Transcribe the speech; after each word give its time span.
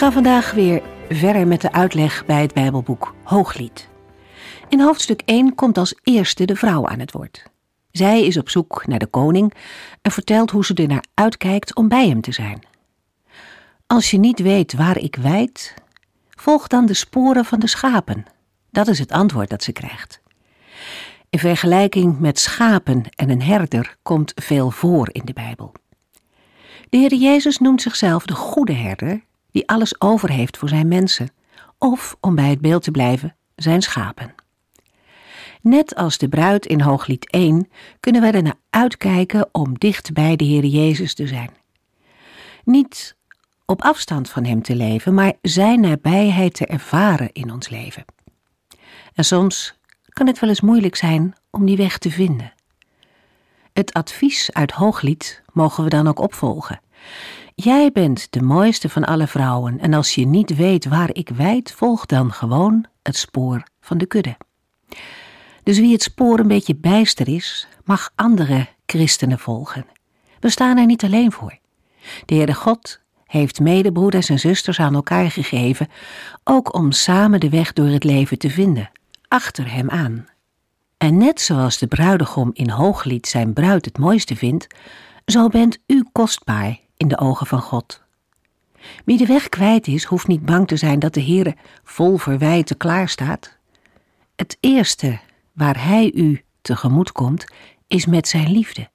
Gaan 0.00 0.12
vandaag 0.12 0.52
weer 0.52 0.82
verder 1.08 1.46
met 1.46 1.60
de 1.60 1.72
uitleg 1.72 2.26
bij 2.26 2.40
het 2.40 2.54
Bijbelboek 2.54 3.14
Hooglied. 3.22 3.88
In 4.68 4.80
hoofdstuk 4.80 5.22
1 5.24 5.54
komt 5.54 5.78
als 5.78 5.94
eerste 6.02 6.44
de 6.44 6.56
vrouw 6.56 6.86
aan 6.86 6.98
het 6.98 7.12
woord. 7.12 7.42
Zij 7.90 8.26
is 8.26 8.36
op 8.36 8.48
zoek 8.48 8.86
naar 8.86 8.98
de 8.98 9.06
koning 9.06 9.54
en 10.02 10.10
vertelt 10.10 10.50
hoe 10.50 10.64
ze 10.64 10.74
er 10.74 10.86
naar 10.86 11.04
uitkijkt 11.14 11.74
om 11.74 11.88
bij 11.88 12.08
hem 12.08 12.20
te 12.20 12.32
zijn. 12.32 12.66
Als 13.86 14.10
je 14.10 14.18
niet 14.18 14.38
weet 14.38 14.74
waar 14.74 14.98
ik 14.98 15.16
wijd, 15.16 15.74
volg 16.30 16.66
dan 16.66 16.86
de 16.86 16.94
sporen 16.94 17.44
van 17.44 17.60
de 17.60 17.68
schapen. 17.68 18.24
Dat 18.70 18.88
is 18.88 18.98
het 18.98 19.12
antwoord 19.12 19.50
dat 19.50 19.62
ze 19.62 19.72
krijgt. 19.72 20.20
In 21.30 21.38
vergelijking 21.38 22.18
met 22.18 22.38
schapen 22.38 23.02
en 23.14 23.30
een 23.30 23.42
herder 23.42 23.96
komt 24.02 24.32
veel 24.34 24.70
voor 24.70 25.08
in 25.12 25.24
de 25.24 25.32
Bijbel. 25.32 25.72
De 26.88 26.96
Heer 26.96 27.14
Jezus 27.14 27.58
noemt 27.58 27.82
zichzelf 27.82 28.24
de 28.24 28.34
goede 28.34 28.72
herder 28.72 29.28
die 29.50 29.68
alles 29.68 30.00
over 30.00 30.30
heeft 30.30 30.56
voor 30.56 30.68
zijn 30.68 30.88
mensen, 30.88 31.28
of, 31.78 32.16
om 32.20 32.34
bij 32.34 32.48
het 32.48 32.60
beeld 32.60 32.82
te 32.82 32.90
blijven, 32.90 33.36
zijn 33.56 33.82
schapen. 33.82 34.34
Net 35.62 35.94
als 35.94 36.18
de 36.18 36.28
bruid 36.28 36.66
in 36.66 36.80
Hooglied 36.80 37.30
1 37.30 37.68
kunnen 38.00 38.20
wij 38.20 38.32
ernaar 38.32 38.58
uitkijken 38.70 39.48
om 39.52 39.78
dicht 39.78 40.12
bij 40.12 40.36
de 40.36 40.44
Heer 40.44 40.64
Jezus 40.64 41.14
te 41.14 41.26
zijn. 41.26 41.50
Niet 42.64 43.16
op 43.66 43.82
afstand 43.82 44.30
van 44.30 44.44
Hem 44.44 44.62
te 44.62 44.76
leven, 44.76 45.14
maar 45.14 45.32
Zijn 45.42 45.80
nabijheid 45.80 46.54
te 46.54 46.66
ervaren 46.66 47.32
in 47.32 47.52
ons 47.52 47.68
leven. 47.68 48.04
En 49.14 49.24
soms 49.24 49.78
kan 50.08 50.26
het 50.26 50.38
wel 50.38 50.48
eens 50.48 50.60
moeilijk 50.60 50.96
zijn 50.96 51.34
om 51.50 51.66
die 51.66 51.76
weg 51.76 51.98
te 51.98 52.10
vinden. 52.10 52.52
Het 53.72 53.92
advies 53.92 54.52
uit 54.52 54.72
Hooglied 54.72 55.42
mogen 55.52 55.84
we 55.84 55.90
dan 55.90 56.08
ook 56.08 56.18
opvolgen. 56.18 56.80
Jij 57.62 57.90
bent 57.92 58.26
de 58.32 58.42
mooiste 58.42 58.88
van 58.88 59.04
alle 59.04 59.26
vrouwen 59.26 59.78
en 59.78 59.94
als 59.94 60.14
je 60.14 60.26
niet 60.26 60.56
weet 60.56 60.84
waar 60.84 61.08
ik 61.12 61.28
wijd, 61.28 61.72
volg 61.72 62.06
dan 62.06 62.32
gewoon 62.32 62.86
het 63.02 63.16
spoor 63.16 63.62
van 63.80 63.98
de 63.98 64.06
kudde. 64.06 64.36
Dus 65.62 65.78
wie 65.78 65.92
het 65.92 66.02
spoor 66.02 66.38
een 66.38 66.48
beetje 66.48 66.76
bijster 66.76 67.28
is, 67.28 67.66
mag 67.84 68.12
andere 68.14 68.68
christenen 68.86 69.38
volgen. 69.38 69.86
We 70.38 70.50
staan 70.50 70.78
er 70.78 70.86
niet 70.86 71.04
alleen 71.04 71.32
voor. 71.32 71.58
De 72.24 72.34
Heere 72.34 72.54
God 72.54 73.00
heeft 73.24 73.60
medebroeders 73.60 74.28
en 74.28 74.38
zusters 74.38 74.80
aan 74.80 74.94
elkaar 74.94 75.30
gegeven, 75.30 75.88
ook 76.44 76.74
om 76.74 76.92
samen 76.92 77.40
de 77.40 77.48
weg 77.48 77.72
door 77.72 77.88
het 77.88 78.04
leven 78.04 78.38
te 78.38 78.50
vinden, 78.50 78.90
achter 79.28 79.72
hem 79.72 79.90
aan. 79.90 80.26
En 80.96 81.16
net 81.16 81.40
zoals 81.40 81.78
de 81.78 81.86
bruidegom 81.86 82.50
in 82.52 82.70
Hooglied 82.70 83.26
zijn 83.26 83.52
bruid 83.52 83.84
het 83.84 83.98
mooiste 83.98 84.36
vindt, 84.36 84.66
zo 85.24 85.48
bent 85.48 85.78
u 85.86 86.04
kostbaar 86.12 86.88
in 87.00 87.08
de 87.08 87.18
ogen 87.18 87.46
van 87.46 87.60
God. 87.60 88.02
Wie 89.04 89.18
de 89.18 89.26
weg 89.26 89.48
kwijt 89.48 89.86
is, 89.86 90.04
hoeft 90.04 90.26
niet 90.26 90.44
bang 90.44 90.68
te 90.68 90.76
zijn 90.76 90.98
dat 90.98 91.14
de 91.14 91.22
Heere 91.22 91.56
vol 91.84 92.16
verwijten 92.16 92.76
klaarstaat. 92.76 93.56
Het 94.36 94.56
eerste 94.60 95.20
waar 95.52 95.84
Hij 95.84 96.12
u 96.14 96.44
tegemoet 96.60 97.12
komt, 97.12 97.44
is 97.86 98.06
met 98.06 98.28
zijn 98.28 98.52
liefde. 98.52 98.88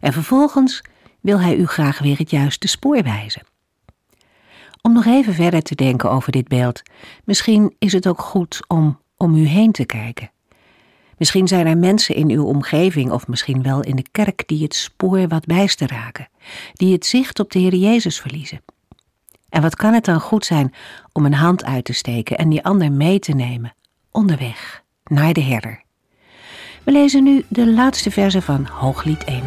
En 0.00 0.12
vervolgens 0.12 0.82
wil 1.20 1.40
Hij 1.40 1.56
u 1.56 1.66
graag 1.66 1.98
weer 1.98 2.18
het 2.18 2.30
juiste 2.30 2.68
spoor 2.68 3.02
wijzen. 3.02 3.46
Om 4.82 4.92
nog 4.92 5.06
even 5.06 5.34
verder 5.34 5.62
te 5.62 5.74
denken 5.74 6.10
over 6.10 6.32
dit 6.32 6.48
beeld, 6.48 6.82
misschien 7.24 7.74
is 7.78 7.92
het 7.92 8.08
ook 8.08 8.20
goed 8.20 8.60
om 8.68 8.98
om 9.16 9.34
u 9.34 9.46
heen 9.46 9.72
te 9.72 9.84
kijken. 9.84 10.30
Misschien 11.18 11.48
zijn 11.48 11.66
er 11.66 11.78
mensen 11.78 12.14
in 12.14 12.30
uw 12.30 12.44
omgeving 12.44 13.10
of 13.10 13.28
misschien 13.28 13.62
wel 13.62 13.82
in 13.82 13.96
de 13.96 14.06
kerk 14.10 14.42
die 14.46 14.62
het 14.62 14.74
spoor 14.74 15.28
wat 15.28 15.46
bijster 15.46 15.88
raken, 15.88 16.28
die 16.72 16.92
het 16.92 17.06
zicht 17.06 17.40
op 17.40 17.50
de 17.50 17.58
Heer 17.58 17.74
Jezus 17.74 18.20
verliezen. 18.20 18.60
En 19.48 19.62
wat 19.62 19.76
kan 19.76 19.94
het 19.94 20.04
dan 20.04 20.20
goed 20.20 20.44
zijn 20.44 20.74
om 21.12 21.24
een 21.24 21.34
hand 21.34 21.64
uit 21.64 21.84
te 21.84 21.92
steken 21.92 22.36
en 22.36 22.48
die 22.48 22.64
ander 22.64 22.92
mee 22.92 23.18
te 23.18 23.32
nemen, 23.32 23.74
onderweg 24.10 24.82
naar 25.04 25.32
de 25.32 25.42
herder. 25.42 25.82
We 26.84 26.92
lezen 26.92 27.24
nu 27.24 27.44
de 27.48 27.66
laatste 27.66 28.10
verse 28.10 28.42
van 28.42 28.64
Hooglied 28.64 29.24
1. 29.24 29.42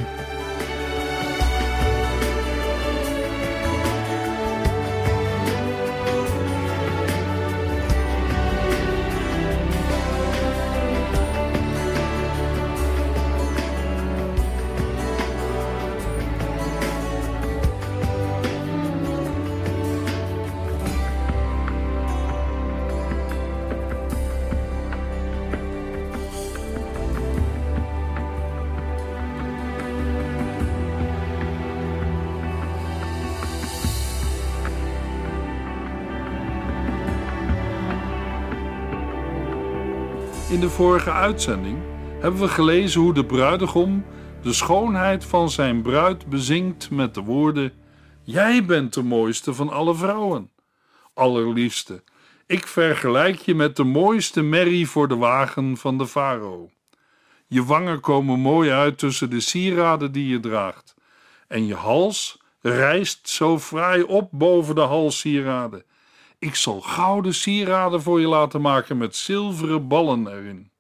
Vorige 40.72 41.12
uitzending 41.12 41.78
hebben 42.20 42.40
we 42.40 42.48
gelezen 42.48 43.02
hoe 43.02 43.14
de 43.14 43.26
bruidegom 43.26 44.06
de 44.42 44.54
schoonheid 44.54 45.26
van 45.26 45.50
zijn 45.50 45.82
bruid 45.82 46.26
bezingt 46.26 46.90
met 46.90 47.14
de 47.14 47.22
woorden: 47.22 47.74
Jij 48.24 48.66
bent 48.66 48.94
de 48.94 49.04
mooiste 49.04 49.54
van 49.54 49.70
alle 49.70 49.96
vrouwen. 49.96 50.52
Allerliefste, 51.14 52.04
ik 52.46 52.68
vergelijk 52.68 53.40
je 53.40 53.56
met 53.56 53.76
de 53.76 53.84
mooiste 53.84 54.42
merrie 54.42 54.90
voor 54.90 55.08
de 55.08 55.16
wagen 55.16 55.78
van 55.78 55.98
de 55.98 56.08
farao. 56.08 56.70
Je 57.48 57.64
wangen 57.64 58.00
komen 58.00 58.40
mooi 58.40 58.70
uit 58.70 58.98
tussen 58.98 59.30
de 59.30 59.40
sieraden 59.40 60.12
die 60.12 60.28
je 60.28 60.40
draagt, 60.40 60.96
en 61.48 61.66
je 61.66 61.76
hals 61.76 62.42
rijst 62.62 63.30
zo 63.30 63.60
fraai 63.60 64.04
op 64.04 64.30
boven 64.32 64.76
de 64.76 64.82
halssieraden 64.82 65.84
ik 66.42 66.56
zal 66.56 66.82
gouden 66.82 67.34
sieraden 67.34 68.02
voor 68.02 68.20
je 68.20 68.28
laten 68.28 68.62
maken 68.62 68.98
met 68.98 69.16
zilveren 69.16 69.88
ballen 69.88 70.28
erin. 70.28 70.72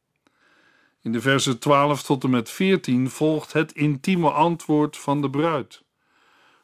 In 1.01 1.11
de 1.11 1.21
versen 1.21 1.59
12 1.59 2.03
tot 2.03 2.23
en 2.23 2.29
met 2.29 2.49
14 2.49 3.09
volgt 3.09 3.53
het 3.53 3.71
intieme 3.71 4.29
antwoord 4.29 4.97
van 4.97 5.21
de 5.21 5.29
bruid. 5.29 5.83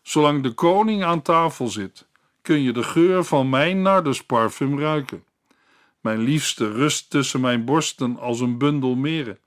Zolang 0.01 0.43
de 0.43 0.51
koning 0.51 1.03
aan 1.03 1.21
tafel 1.21 1.67
zit, 1.67 2.07
kun 2.41 2.61
je 2.61 2.73
de 2.73 2.83
geur 2.83 3.23
van 3.23 3.49
mijn 3.49 3.81
nardusparfum 3.81 4.79
ruiken. 4.79 5.23
Mijn 5.99 6.19
liefste 6.19 6.71
rust 6.71 7.09
tussen 7.09 7.41
mijn 7.41 7.65
borsten 7.65 8.19
als 8.19 8.39
een 8.39 8.57
bundel 8.57 8.95
meren. 8.95 9.39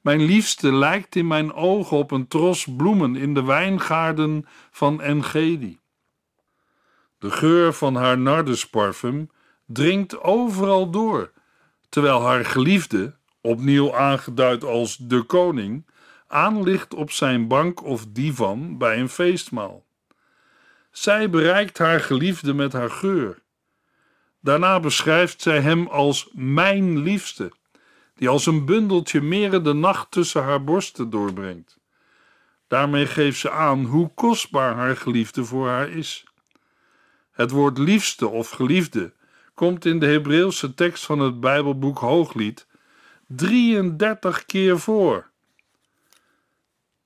Mijn 0.00 0.22
liefste 0.22 0.72
lijkt 0.72 1.16
in 1.16 1.26
mijn 1.26 1.52
ogen 1.52 1.96
op 1.96 2.10
een 2.10 2.28
tros 2.28 2.66
bloemen 2.76 3.16
in 3.16 3.34
de 3.34 3.42
wijngaarden 3.42 4.46
van 4.70 5.00
Engedi. 5.00 5.78
De 7.26 7.32
geur 7.32 7.72
van 7.72 7.94
haar 7.94 8.18
nardusparfum 8.18 9.30
dringt 9.64 10.20
overal 10.22 10.90
door, 10.90 11.32
terwijl 11.88 12.22
haar 12.22 12.44
geliefde, 12.44 13.14
opnieuw 13.40 13.94
aangeduid 13.94 14.64
als 14.64 14.96
de 14.96 15.22
koning, 15.22 15.86
aanligt 16.26 16.94
op 16.94 17.10
zijn 17.10 17.48
bank 17.48 17.84
of 17.84 18.06
divan 18.08 18.78
bij 18.78 18.98
een 19.00 19.08
feestmaal. 19.08 19.86
Zij 20.90 21.30
bereikt 21.30 21.78
haar 21.78 22.00
geliefde 22.00 22.54
met 22.54 22.72
haar 22.72 22.90
geur. 22.90 23.42
Daarna 24.40 24.80
beschrijft 24.80 25.42
zij 25.42 25.60
hem 25.60 25.86
als 25.86 26.28
mijn 26.32 26.98
liefste, 26.98 27.52
die 28.14 28.28
als 28.28 28.46
een 28.46 28.64
bundeltje 28.64 29.20
meren 29.20 29.64
de 29.64 29.72
nacht 29.72 30.10
tussen 30.10 30.42
haar 30.42 30.64
borsten 30.64 31.10
doorbrengt. 31.10 31.78
Daarmee 32.68 33.06
geeft 33.06 33.38
ze 33.38 33.50
aan 33.50 33.84
hoe 33.84 34.10
kostbaar 34.14 34.74
haar 34.74 34.96
geliefde 34.96 35.44
voor 35.44 35.68
haar 35.68 35.88
is. 35.88 36.25
Het 37.36 37.50
woord 37.50 37.78
liefste 37.78 38.28
of 38.28 38.50
geliefde 38.50 39.12
komt 39.54 39.84
in 39.84 39.98
de 39.98 40.06
Hebreeuwse 40.06 40.74
tekst 40.74 41.04
van 41.04 41.18
het 41.18 41.40
Bijbelboek 41.40 41.98
Hooglied 41.98 42.66
33 43.26 44.46
keer 44.46 44.78
voor. 44.78 45.30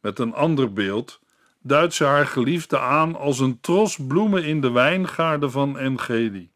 Met 0.01 0.19
een 0.19 0.35
ander 0.35 0.73
beeld 0.73 1.21
duidt 1.63 1.95
ze 1.95 2.05
haar 2.05 2.27
geliefde 2.27 2.79
aan 2.79 3.17
als 3.17 3.39
een 3.39 3.61
tros 3.61 3.99
bloemen 4.07 4.45
in 4.45 4.61
de 4.61 4.71
wijngaarden 4.71 5.51
van 5.51 5.79
Engedi. 5.79 6.51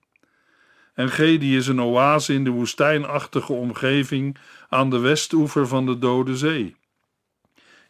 En 0.94 1.10
Gedi 1.10 1.56
is 1.56 1.66
een 1.66 1.80
oase 1.80 2.32
in 2.32 2.44
de 2.44 2.50
woestijnachtige 2.50 3.52
omgeving 3.52 4.36
aan 4.68 4.90
de 4.90 4.98
westoever 4.98 5.68
van 5.68 5.86
de 5.86 5.98
Dode 5.98 6.36
Zee. 6.36 6.76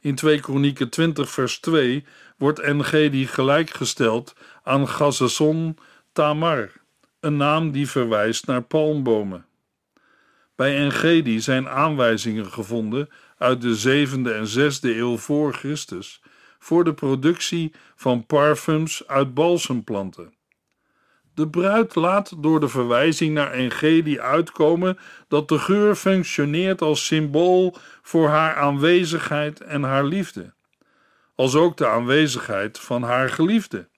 In 0.01 0.15
2 0.15 0.41
Kronieken 0.41 0.89
20 0.89 1.31
vers 1.31 1.59
2 1.59 2.05
wordt 2.37 2.59
Engedi 2.59 3.27
gelijkgesteld 3.27 4.35
aan 4.65 4.89
Gazazon 4.89 5.79
Tamar, 6.13 6.73
een 7.21 7.37
naam 7.37 7.71
die 7.71 7.89
verwijst 7.89 8.47
naar 8.47 8.63
palmbomen. 8.63 9.47
Bij 10.57 10.77
Engedi 10.77 11.41
zijn 11.41 11.69
aanwijzingen 11.69 12.47
gevonden 12.47 13.09
uit 13.39 13.61
de 13.61 14.07
7e 14.07 14.31
en 14.31 14.73
6e 14.73 14.81
eeuw 14.81 15.17
voor 15.17 15.53
Christus 15.53 16.23
voor 16.59 16.85
de 16.85 16.95
productie 16.95 17.73
van 17.97 18.27
parfums 18.27 19.07
uit 19.07 19.35
balsemplanten. 19.35 20.35
De 21.35 21.49
bruid 21.49 21.95
laat 21.95 22.43
door 22.43 22.61
de 22.61 22.69
verwijzing 22.69 23.35
naar 23.35 23.53
Engedi 23.53 24.21
uitkomen 24.21 24.99
dat 25.29 25.49
de 25.49 25.59
geur 25.59 25.95
functioneert 25.95 26.83
als 26.83 27.07
symbool 27.07 27.77
voor 28.03 28.29
haar 28.29 28.55
aanwezigheid 28.57 29.61
en 29.61 29.83
haar 29.83 30.05
liefde, 30.05 30.55
als 31.35 31.55
ook 31.55 31.77
de 31.77 31.87
aanwezigheid 31.87 32.81
van 32.81 33.03
haar 33.03 33.31
geliefde. 33.31 33.89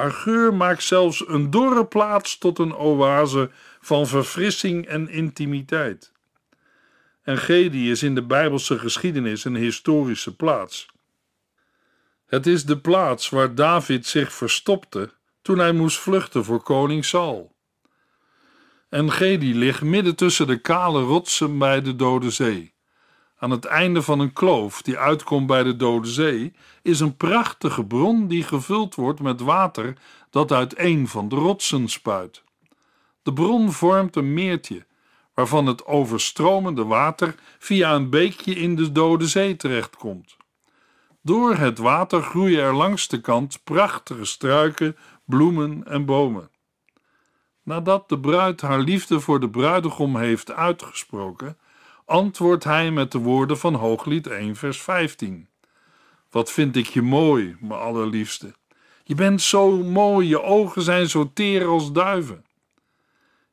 Haar 0.00 0.12
geur 0.12 0.54
maakt 0.54 0.82
zelfs 0.82 1.28
een 1.28 1.50
dorre 1.50 1.86
plaats 1.86 2.38
tot 2.38 2.58
een 2.58 2.74
oase 2.74 3.50
van 3.80 4.06
verfrissing 4.06 4.86
en 4.86 5.08
intimiteit. 5.08 6.12
Engedi 7.22 7.90
is 7.90 8.02
in 8.02 8.14
de 8.14 8.22
Bijbelse 8.22 8.78
geschiedenis 8.78 9.44
een 9.44 9.54
historische 9.54 10.36
plaats. 10.36 10.86
Het 12.26 12.46
is 12.46 12.64
de 12.64 12.78
plaats 12.78 13.28
waar 13.28 13.54
David 13.54 14.06
zich 14.06 14.32
verstopte 14.32 15.12
toen 15.42 15.58
hij 15.58 15.72
moest 15.72 15.98
vluchten 15.98 16.44
voor 16.44 16.62
koning 16.62 17.04
Saul. 17.04 17.54
Engedi 18.88 19.54
ligt 19.54 19.82
midden 19.82 20.16
tussen 20.16 20.46
de 20.46 20.60
kale 20.60 21.02
rotsen 21.02 21.58
bij 21.58 21.82
de 21.82 21.96
Dode 21.96 22.30
Zee. 22.30 22.74
Aan 23.40 23.50
het 23.50 23.64
einde 23.64 24.02
van 24.02 24.20
een 24.20 24.32
kloof 24.32 24.82
die 24.82 24.98
uitkomt 24.98 25.46
bij 25.46 25.62
de 25.62 25.76
Dode 25.76 26.08
Zee 26.08 26.52
is 26.82 27.00
een 27.00 27.16
prachtige 27.16 27.84
bron 27.84 28.28
die 28.28 28.42
gevuld 28.42 28.94
wordt 28.94 29.20
met 29.20 29.40
water 29.40 29.96
dat 30.30 30.52
uit 30.52 30.78
een 30.78 31.08
van 31.08 31.28
de 31.28 31.36
rotsen 31.36 31.88
spuit. 31.88 32.42
De 33.22 33.32
bron 33.32 33.72
vormt 33.72 34.16
een 34.16 34.32
meertje, 34.32 34.86
waarvan 35.34 35.66
het 35.66 35.86
overstromende 35.86 36.84
water 36.84 37.34
via 37.58 37.94
een 37.94 38.10
beekje 38.10 38.54
in 38.54 38.76
de 38.76 38.92
Dode 38.92 39.26
Zee 39.26 39.56
terechtkomt. 39.56 40.36
Door 41.22 41.54
het 41.54 41.78
water 41.78 42.22
groeien 42.22 42.62
er 42.62 42.74
langs 42.74 43.08
de 43.08 43.20
kant 43.20 43.60
prachtige 43.64 44.24
struiken, 44.24 44.96
bloemen 45.24 45.86
en 45.86 46.04
bomen. 46.04 46.50
Nadat 47.62 48.08
de 48.08 48.18
bruid 48.18 48.60
haar 48.60 48.80
liefde 48.80 49.20
voor 49.20 49.40
de 49.40 49.50
bruidegom 49.50 50.16
heeft 50.16 50.52
uitgesproken, 50.52 51.58
antwoordt 52.10 52.64
hij 52.64 52.90
met 52.90 53.12
de 53.12 53.18
woorden 53.18 53.58
van 53.58 53.74
Hooglied 53.74 54.26
1, 54.26 54.56
vers 54.56 54.80
15. 54.80 55.48
Wat 56.30 56.52
vind 56.52 56.76
ik 56.76 56.86
je 56.86 57.02
mooi, 57.02 57.56
mijn 57.60 57.80
allerliefste. 57.80 58.54
Je 59.04 59.14
bent 59.14 59.42
zo 59.42 59.76
mooi, 59.76 60.28
je 60.28 60.42
ogen 60.42 60.82
zijn 60.82 61.08
zo 61.08 61.30
teer 61.34 61.66
als 61.66 61.92
duiven. 61.92 62.44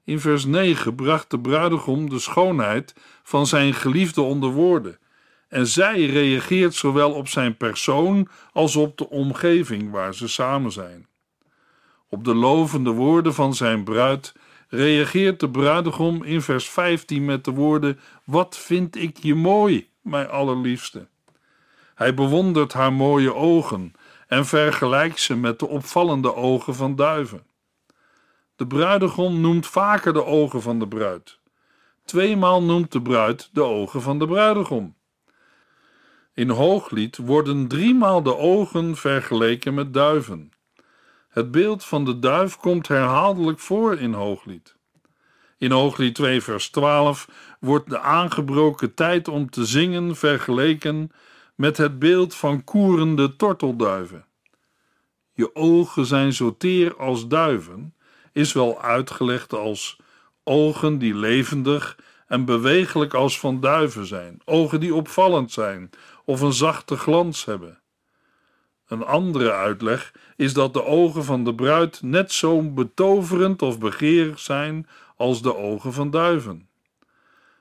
In 0.04 0.20
vers 0.20 0.46
9 0.46 0.96
bracht 0.96 1.30
de 1.30 1.40
bruidegom 1.40 2.10
de 2.10 2.20
schoonheid 2.20 2.96
van 3.24 3.48
zijn 3.48 3.74
geliefde 3.74 4.22
onder 4.22 4.50
woorden, 4.50 5.00
en 5.48 5.68
zij 5.68 6.06
reageert 6.06 6.74
zowel 6.74 7.12
op 7.12 7.28
zijn 7.28 7.58
persoon 7.58 8.28
als 8.52 8.76
op 8.76 8.98
de 8.98 9.10
omgeving 9.10 9.92
waar 9.92 10.16
ze 10.16 10.28
samen 10.28 10.72
zijn. 10.72 11.08
Op 12.10 12.24
de 12.24 12.36
lovende 12.36 12.92
woorden 12.92 13.34
van 13.34 13.54
zijn 13.54 13.84
bruid 13.84 14.34
reageert 14.70 15.40
de 15.40 15.50
bruidegom 15.50 16.24
in 16.24 16.42
vers 16.42 16.70
15 16.70 17.26
met 17.26 17.46
de 17.46 17.52
woorden: 17.52 18.00
Wat 18.24 18.58
vind 18.58 18.96
ik 18.96 19.18
je 19.18 19.36
mooi, 19.36 19.90
mijn 20.02 20.28
allerliefste. 20.28 21.08
Hij 21.96 22.14
bewondert 22.14 22.74
haar 22.74 22.94
mooie 22.94 23.34
ogen 23.34 23.94
en 24.28 24.46
vergelijkt 24.46 25.20
ze 25.20 25.36
met 25.36 25.60
de 25.60 25.68
opvallende 25.68 26.36
ogen 26.36 26.76
van 26.76 26.96
duiven. 26.96 27.46
De 28.56 28.68
bruidegom 28.68 29.42
noemt 29.42 29.68
vaker 29.68 30.14
de 30.14 30.26
ogen 30.26 30.62
van 30.62 30.80
de 30.80 30.88
bruid. 30.88 31.40
Tweemaal 32.06 32.64
noemt 32.64 32.92
de 32.92 33.02
bruid 33.02 33.50
de 33.54 33.64
ogen 33.64 34.02
van 34.02 34.20
de 34.20 34.28
bruidegom. 34.28 34.96
In 36.34 36.50
Hooglied 36.50 37.18
worden 37.18 37.68
driemaal 37.68 38.24
de 38.24 38.38
ogen 38.38 38.96
vergeleken 38.96 39.74
met 39.74 39.94
duiven. 39.94 40.52
Het 41.38 41.52
beeld 41.52 41.86
van 41.86 42.06
de 42.06 42.20
duif 42.20 42.58
komt 42.58 42.88
herhaaldelijk 42.88 43.60
voor 43.60 43.98
in 43.98 44.14
Hooglied. 44.14 44.76
In 45.58 45.72
Hooglied 45.72 46.16
2, 46.16 46.42
vers 46.42 46.70
12 46.70 47.30
wordt 47.60 47.90
de 47.90 48.00
aangebroken 48.00 48.94
tijd 48.94 49.28
om 49.28 49.50
te 49.50 49.66
zingen 49.66 50.16
vergeleken 50.16 51.12
met 51.56 51.78
het 51.78 52.00
beeld 52.00 52.36
van 52.36 52.64
koerende 52.64 53.36
tortelduiven. 53.36 54.26
Je 55.34 55.56
ogen 55.56 56.06
zijn 56.06 56.34
zo 56.34 56.58
teer 56.58 56.96
als 56.96 57.28
duiven, 57.28 57.96
is 58.32 58.54
wel 58.54 58.82
uitgelegd 58.82 59.54
als 59.54 60.00
ogen 60.44 60.98
die 60.98 61.16
levendig 61.16 61.98
en 62.28 62.46
bewegelijk 62.46 63.14
als 63.14 63.40
van 63.40 63.60
duiven 63.60 64.06
zijn, 64.06 64.42
ogen 64.46 64.80
die 64.80 64.96
opvallend 64.96 65.52
zijn 65.52 65.90
of 66.26 66.42
een 66.42 66.54
zachte 66.54 66.98
glans 66.98 67.46
hebben. 67.46 67.82
Een 68.88 69.06
andere 69.06 69.52
uitleg 69.52 70.14
is 70.36 70.54
dat 70.54 70.74
de 70.74 70.84
ogen 70.84 71.24
van 71.24 71.44
de 71.44 71.56
bruid 71.56 72.02
net 72.02 72.32
zo 72.32 72.72
betoverend 72.72 73.62
of 73.62 73.80
begeerig 73.80 74.40
zijn 74.40 74.88
als 75.16 75.42
de 75.42 75.56
ogen 75.56 75.94
van 75.94 76.10
duiven. 76.10 76.70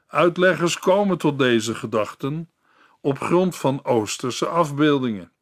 Uitleggers 0.07 0.79
komen 0.79 1.19
tot 1.19 1.39
deze 1.39 1.75
gedachten 1.75 2.51
op 3.01 3.19
grond 3.19 3.57
van 3.57 3.85
Oosterse 3.85 4.47
afbeeldingen. 4.47 5.33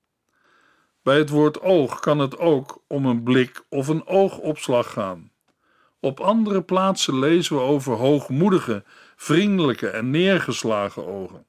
Bij 1.03 1.19
het 1.19 1.29
woord 1.29 1.61
oog 1.61 2.01
kan 2.01 2.19
het 2.19 2.39
ook 2.39 2.83
om 2.87 3.07
een 3.07 3.23
blik 3.23 3.65
of 3.69 3.89
een 3.89 4.07
oogopslag 4.07 4.93
gaan. 4.93 5.31
Op 6.01 6.21
andere 6.21 6.63
plaatsen 6.63 7.19
lezen 7.19 7.57
we 7.57 7.63
over 7.63 7.97
hoogmoedige, 7.97 8.85
vriendelijke 9.17 9.89
en 9.89 10.11
neergeslagen 10.11 11.07
ogen. 11.07 11.47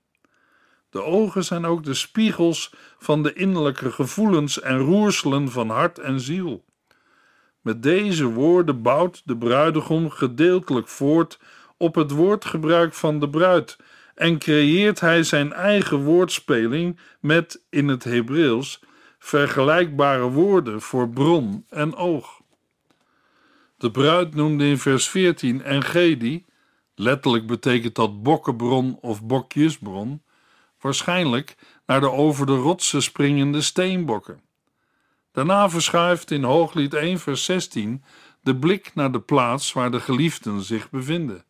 De 0.95 1.03
ogen 1.03 1.43
zijn 1.43 1.65
ook 1.65 1.83
de 1.83 1.93
spiegels 1.93 2.73
van 2.97 3.23
de 3.23 3.33
innerlijke 3.33 3.91
gevoelens 3.91 4.61
en 4.61 4.77
roerselen 4.77 5.51
van 5.51 5.69
hart 5.69 5.99
en 5.99 6.19
ziel. 6.19 6.65
Met 7.61 7.83
deze 7.83 8.25
woorden 8.25 8.81
bouwt 8.81 9.21
de 9.25 9.37
bruidegom 9.37 10.09
gedeeltelijk 10.09 10.87
voort 10.87 11.39
op 11.77 11.95
het 11.95 12.11
woordgebruik 12.11 12.93
van 12.93 13.19
de 13.19 13.29
bruid 13.29 13.77
en 14.13 14.39
creëert 14.39 14.99
hij 14.99 15.23
zijn 15.23 15.53
eigen 15.53 16.03
woordspeling 16.03 16.99
met 17.19 17.63
in 17.69 17.87
het 17.87 18.03
Hebreeuws 18.03 18.79
vergelijkbare 19.19 20.29
woorden 20.29 20.81
voor 20.81 21.09
bron 21.09 21.65
en 21.69 21.95
oog. 21.95 22.41
De 23.77 23.91
bruid 23.91 24.35
noemde 24.35 24.65
in 24.65 24.77
vers 24.77 25.09
14 25.09 25.63
Engedi, 25.63 26.45
letterlijk 26.93 27.47
betekent 27.47 27.95
dat 27.95 28.23
bokkenbron 28.23 28.97
of 29.01 29.23
bokjesbron, 29.23 30.23
waarschijnlijk 30.85 31.55
naar 31.85 31.99
de 31.99 32.11
over 32.11 32.45
de 32.45 32.55
rotsen 32.55 33.03
springende 33.03 33.61
steenbokken. 33.61 34.41
Daarna 35.31 35.69
verschuift 35.69 36.31
in 36.31 36.43
Hooglied 36.43 36.93
1 36.93 37.19
vers 37.19 37.43
16 37.43 38.03
de 38.41 38.55
blik 38.55 38.91
naar 38.95 39.11
de 39.11 39.19
plaats 39.19 39.73
waar 39.73 39.91
de 39.91 39.99
geliefden 39.99 40.61
zich 40.61 40.89
bevinden. 40.89 41.43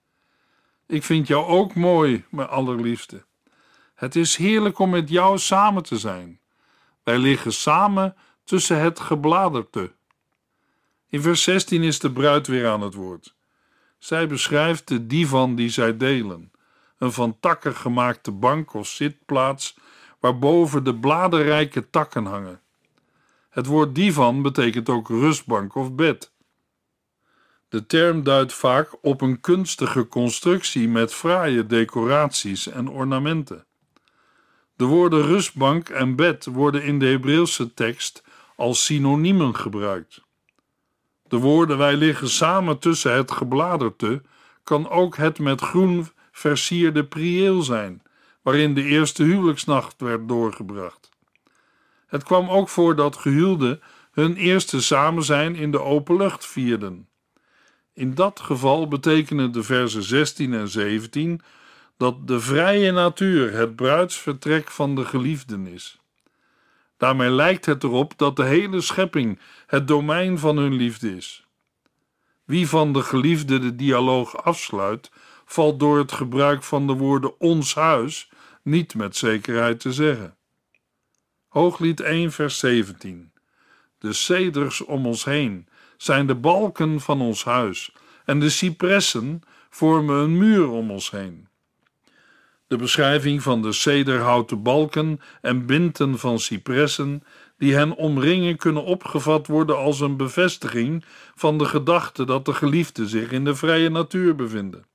Ik 0.88 1.04
vind 1.04 1.28
jou 1.28 1.46
ook 1.46 1.76
mooi, 1.76 2.26
mijn 2.30 2.48
allerliefste. 2.48 3.26
Het 3.96 4.16
is 4.16 4.36
heerlijk 4.36 4.80
om 4.80 4.90
met 4.90 5.10
jou 5.10 5.38
samen 5.38 5.84
te 5.84 5.98
zijn. 5.98 6.40
Wij 7.04 7.18
liggen 7.18 7.54
samen 7.54 8.16
tussen 8.44 8.80
het 8.80 9.00
gebladerte. 9.00 9.92
In 11.10 11.22
vers 11.22 11.44
16 11.44 11.84
is 11.84 12.00
de 12.00 12.12
bruid 12.12 12.48
weer 12.48 12.68
aan 12.68 12.82
het 12.82 12.94
woord. 12.94 13.36
Zij 13.98 14.28
beschrijft 14.28 14.88
de 14.88 15.08
divan 15.08 15.56
die 15.56 15.70
zij 15.70 15.98
delen, 15.98 16.52
een 16.98 17.12
van 17.12 17.40
takken 17.40 17.76
gemaakte 17.76 18.32
bank 18.32 18.74
of 18.74 18.88
zitplaats 18.88 19.78
waarboven 20.20 20.84
de 20.84 20.96
bladerrijke 20.96 21.90
takken 21.90 22.26
hangen. 22.26 22.62
Het 23.50 23.66
woord 23.66 23.96
divan 23.96 24.42
betekent 24.42 24.90
ook 24.90 25.08
rustbank 25.08 25.76
of 25.76 25.94
bed. 25.94 26.34
De 27.70 27.86
term 27.86 28.24
duidt 28.24 28.54
vaak 28.54 28.98
op 29.02 29.22
een 29.22 29.40
kunstige 29.42 30.08
constructie 30.08 30.90
met 30.90 31.14
fraaie 31.14 31.66
decoraties 31.66 32.68
en 32.68 32.90
ornamenten. 32.90 33.66
De 34.76 34.86
woorden 34.86 35.22
rustbank 35.22 35.90
en 35.90 36.16
bed 36.16 36.46
worden 36.46 36.84
in 36.84 37.00
de 37.00 37.06
Hebreeuwse 37.06 37.74
tekst 37.74 38.24
als 38.56 38.86
synoniemen 38.86 39.56
gebruikt. 39.56 40.24
De 41.28 41.38
woorden 41.38 41.78
wij 41.78 41.96
liggen 41.96 42.30
samen 42.30 42.80
tussen 42.80 43.16
het 43.16 43.32
gebladerte 43.32 44.22
kan 44.64 44.90
ook 44.90 45.18
het 45.18 45.40
met 45.40 45.62
groen 45.62 46.08
versierde 46.38 47.06
prieel 47.06 47.62
zijn, 47.62 48.02
waarin 48.42 48.74
de 48.74 48.84
eerste 48.84 49.24
huwelijksnacht 49.24 50.02
werd 50.02 50.28
doorgebracht. 50.28 51.10
Het 52.08 52.24
kwam 52.24 52.50
ook 52.50 52.70
voor 52.70 52.96
dat 52.96 53.18
gehuwden 53.18 53.82
hun 54.12 54.36
eerste 54.36 54.82
samenzijn 54.82 55.56
in 55.56 55.72
de 55.72 55.82
open 55.82 56.18
lucht 56.18 56.46
vierden. 56.46 57.08
In 57.94 58.14
dat 58.14 58.40
geval 58.40 58.88
betekenen 58.88 59.52
de 59.52 59.64
versen 59.64 60.04
16 60.04 60.54
en 60.54 60.68
17 60.68 61.42
dat 61.98 62.28
de 62.28 62.40
vrije 62.40 62.92
natuur 62.92 63.54
het 63.54 63.76
bruidsvertrek 63.76 64.72
van 64.72 64.96
de 64.96 65.06
geliefden 65.06 65.68
is. 65.68 66.00
Daarmee 66.98 67.30
lijkt 67.30 67.66
het 67.66 67.84
erop 67.84 68.18
dat 68.18 68.36
de 68.36 68.44
hele 68.44 68.82
schepping 68.82 69.40
het 69.68 69.88
domein 69.88 70.40
van 70.40 70.58
hun 70.58 70.74
liefde 70.74 71.16
is. 71.16 71.46
Wie 72.44 72.68
van 72.68 72.94
de 72.94 73.02
geliefden 73.02 73.62
de 73.62 73.76
dialoog 73.76 74.44
afsluit, 74.44 75.12
valt 75.46 75.80
door 75.80 75.98
het 75.98 76.12
gebruik 76.12 76.64
van 76.64 76.88
de 76.88 76.94
woorden 76.94 77.40
ons 77.40 77.76
huis 77.76 78.30
niet 78.62 78.96
met 78.96 79.16
zekerheid 79.16 79.80
te 79.80 79.94
zeggen. 79.94 80.36
Hooglied 81.48 82.00
1, 82.00 82.32
vers 82.32 82.60
17. 82.60 83.32
De 84.00 84.14
ceders 84.14 84.82
om 84.82 85.06
ons 85.06 85.26
heen 85.26 85.68
zijn 85.98 86.28
de 86.28 86.36
balken 86.36 87.02
van 87.02 87.22
ons 87.22 87.44
huis, 87.44 87.96
en 88.26 88.40
de 88.40 88.50
cipressen 88.50 89.42
vormen 89.70 90.16
een 90.16 90.38
muur 90.38 90.70
om 90.70 90.92
ons 90.92 91.12
heen. 91.12 91.48
De 92.68 92.78
beschrijving 92.78 93.44
van 93.44 93.62
de 93.62 93.72
cederhouten 93.72 94.64
balken 94.64 95.20
en 95.42 95.66
binten 95.66 96.20
van 96.20 96.40
cipressen 96.40 97.24
die 97.58 97.76
hen 97.76 97.96
omringen 97.96 98.58
kunnen 98.58 98.84
opgevat 98.84 99.48
worden 99.48 99.78
als 99.78 100.00
een 100.00 100.18
bevestiging 100.18 101.06
van 101.36 101.58
de 101.58 101.66
gedachte 101.66 102.26
dat 102.26 102.46
de 102.46 102.54
geliefden 102.54 103.08
zich 103.08 103.32
in 103.32 103.44
de 103.44 103.56
vrije 103.56 103.90
natuur 103.90 104.36
bevinden. 104.36 104.86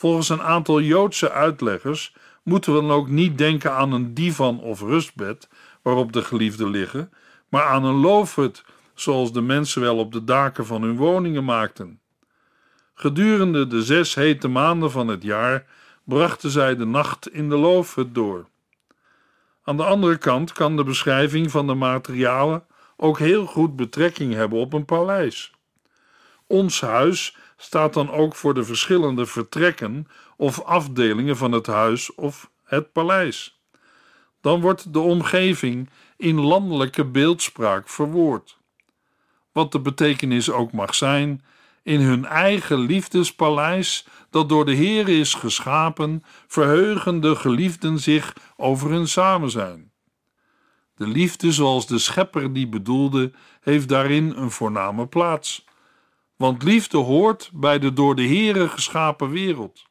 Volgens 0.00 0.28
een 0.28 0.42
aantal 0.42 0.80
Joodse 0.80 1.30
uitleggers 1.30 2.14
moeten 2.42 2.74
we 2.74 2.80
dan 2.80 2.90
ook 2.90 3.08
niet 3.08 3.38
denken 3.38 3.72
aan 3.72 3.92
een 3.92 4.14
divan 4.14 4.60
of 4.60 4.80
rustbed 4.80 5.48
waarop 5.82 6.12
de 6.12 6.22
geliefden 6.22 6.70
liggen, 6.70 7.12
maar 7.48 7.64
aan 7.64 7.84
een 7.84 8.00
loofhut, 8.00 8.64
zoals 8.94 9.32
de 9.32 9.40
mensen 9.40 9.80
wel 9.80 9.96
op 9.96 10.12
de 10.12 10.24
daken 10.24 10.66
van 10.66 10.82
hun 10.82 10.96
woningen 10.96 11.44
maakten. 11.44 12.00
Gedurende 12.94 13.66
de 13.66 13.82
zes 13.82 14.14
hete 14.14 14.48
maanden 14.48 14.90
van 14.90 15.08
het 15.08 15.22
jaar 15.22 15.66
brachten 16.04 16.50
zij 16.50 16.76
de 16.76 16.86
nacht 16.86 17.32
in 17.32 17.48
de 17.48 17.56
loofhut 17.56 18.14
door. 18.14 18.48
Aan 19.64 19.76
de 19.76 19.84
andere 19.84 20.18
kant 20.18 20.52
kan 20.52 20.76
de 20.76 20.84
beschrijving 20.84 21.50
van 21.50 21.66
de 21.66 21.74
materialen 21.74 22.64
ook 22.96 23.18
heel 23.18 23.46
goed 23.46 23.76
betrekking 23.76 24.34
hebben 24.34 24.58
op 24.58 24.72
een 24.72 24.84
paleis. 24.84 25.52
Ons 26.46 26.80
huis 26.80 27.36
staat 27.62 27.94
dan 27.94 28.10
ook 28.10 28.34
voor 28.34 28.54
de 28.54 28.64
verschillende 28.64 29.26
vertrekken 29.26 30.06
of 30.36 30.60
afdelingen 30.62 31.36
van 31.36 31.52
het 31.52 31.66
huis 31.66 32.14
of 32.14 32.50
het 32.64 32.92
paleis. 32.92 33.60
Dan 34.40 34.60
wordt 34.60 34.92
de 34.92 34.98
omgeving 34.98 35.90
in 36.16 36.40
landelijke 36.40 37.04
beeldspraak 37.04 37.88
verwoord. 37.88 38.58
Wat 39.52 39.72
de 39.72 39.80
betekenis 39.80 40.50
ook 40.50 40.72
mag 40.72 40.94
zijn, 40.94 41.44
in 41.82 42.00
hun 42.00 42.24
eigen 42.24 42.78
liefdespaleis 42.78 44.06
dat 44.30 44.48
door 44.48 44.64
de 44.64 44.74
Heer 44.74 45.08
is 45.08 45.34
geschapen, 45.34 46.22
verheugen 46.46 47.20
de 47.20 47.36
geliefden 47.36 47.98
zich 47.98 48.36
over 48.56 48.90
hun 48.90 49.08
samenzijn. 49.08 49.92
De 50.94 51.06
liefde 51.06 51.52
zoals 51.52 51.86
de 51.86 51.98
schepper 51.98 52.52
die 52.52 52.68
bedoelde, 52.68 53.32
heeft 53.60 53.88
daarin 53.88 54.32
een 54.36 54.50
voorname 54.50 55.06
plaats. 55.06 55.64
Want 56.40 56.62
liefde 56.62 56.98
hoort 56.98 57.50
bij 57.54 57.78
de 57.78 57.92
door 57.92 58.14
de 58.14 58.26
Heere 58.26 58.68
geschapen 58.68 59.30
wereld. 59.30 59.82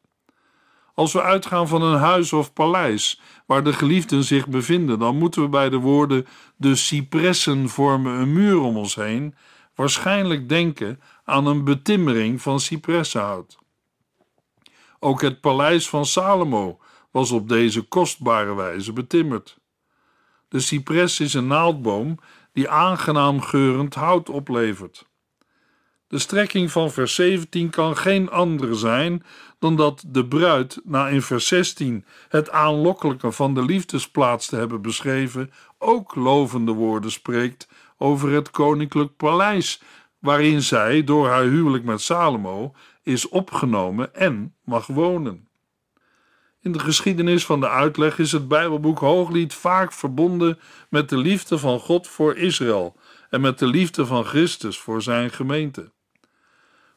Als 0.94 1.14
we 1.14 1.22
uitgaan 1.22 1.68
van 1.68 1.82
een 1.82 2.00
huis 2.00 2.34
of 2.34 2.54
paleis 2.54 3.22
waar 3.46 3.64
de 3.64 3.74
geliefden 3.74 4.24
zich 4.24 4.48
bevinden, 4.48 5.00
dan 5.00 5.18
moeten 5.18 5.42
we 5.42 5.50
bij 5.50 5.70
de 5.70 5.78
woorden 5.78 6.28
de 6.56 6.76
cipressen 6.76 7.70
vormen 7.70 8.14
een 8.14 8.34
muur 8.34 8.60
om 8.60 8.78
ons 8.78 8.96
heen 8.96 9.36
waarschijnlijk 9.76 10.50
denken 10.50 11.02
aan 11.24 11.46
een 11.46 11.64
betimmering 11.64 12.42
van 12.42 12.60
cipressenhout. 12.60 13.58
Ook 15.00 15.22
het 15.22 15.42
paleis 15.42 15.90
van 15.90 16.06
Salomo 16.06 16.80
was 17.12 17.32
op 17.32 17.50
deze 17.50 17.82
kostbare 17.82 18.56
wijze 18.56 18.94
betimmerd. 18.94 19.60
De 20.48 20.60
cipres 20.60 21.20
is 21.20 21.34
een 21.34 21.48
naaldboom 21.48 22.18
die 22.54 22.70
aangenaam 22.70 23.42
geurend 23.42 23.96
hout 23.96 24.30
oplevert. 24.30 25.09
De 26.10 26.20
strekking 26.20 26.72
van 26.72 26.92
vers 26.92 27.16
17 27.16 27.70
kan 27.70 27.98
geen 27.98 28.30
andere 28.30 28.74
zijn 28.74 29.24
dan 29.60 29.76
dat 29.76 30.04
de 30.08 30.26
bruid, 30.26 30.82
na 30.84 31.08
in 31.08 31.22
vers 31.22 31.48
16 31.48 32.06
het 32.30 32.50
aanlokkelijke 32.50 33.32
van 33.32 33.54
de 33.54 33.66
liefdesplaats 33.66 34.48
te 34.48 34.56
hebben 34.56 34.82
beschreven, 34.82 35.52
ook 35.78 36.16
lovende 36.16 36.72
woorden 36.72 37.12
spreekt 37.12 37.68
over 37.98 38.32
het 38.32 38.52
koninklijk 38.52 39.16
paleis, 39.16 39.82
waarin 40.20 40.62
zij 40.62 41.04
door 41.04 41.28
haar 41.28 41.44
huwelijk 41.44 41.84
met 41.84 42.02
Salomo 42.02 42.76
is 43.04 43.28
opgenomen 43.28 44.16
en 44.16 44.56
mag 44.64 44.88
wonen. 44.88 45.48
In 46.62 46.72
de 46.72 46.80
geschiedenis 46.80 47.46
van 47.46 47.60
de 47.60 47.70
uitleg 47.70 48.20
is 48.20 48.32
het 48.32 48.48
Bijbelboek 48.48 49.00
Hooglied 49.00 49.54
vaak 49.54 49.94
verbonden 49.94 50.60
met 50.90 51.10
de 51.10 51.18
liefde 51.18 51.58
van 51.58 51.80
God 51.80 52.08
voor 52.08 52.38
Israël 52.38 52.96
en 53.30 53.42
met 53.42 53.60
de 53.60 53.68
liefde 53.68 54.06
van 54.06 54.24
Christus 54.24 54.80
voor 54.80 55.02
zijn 55.02 55.30
gemeente. 55.30 55.92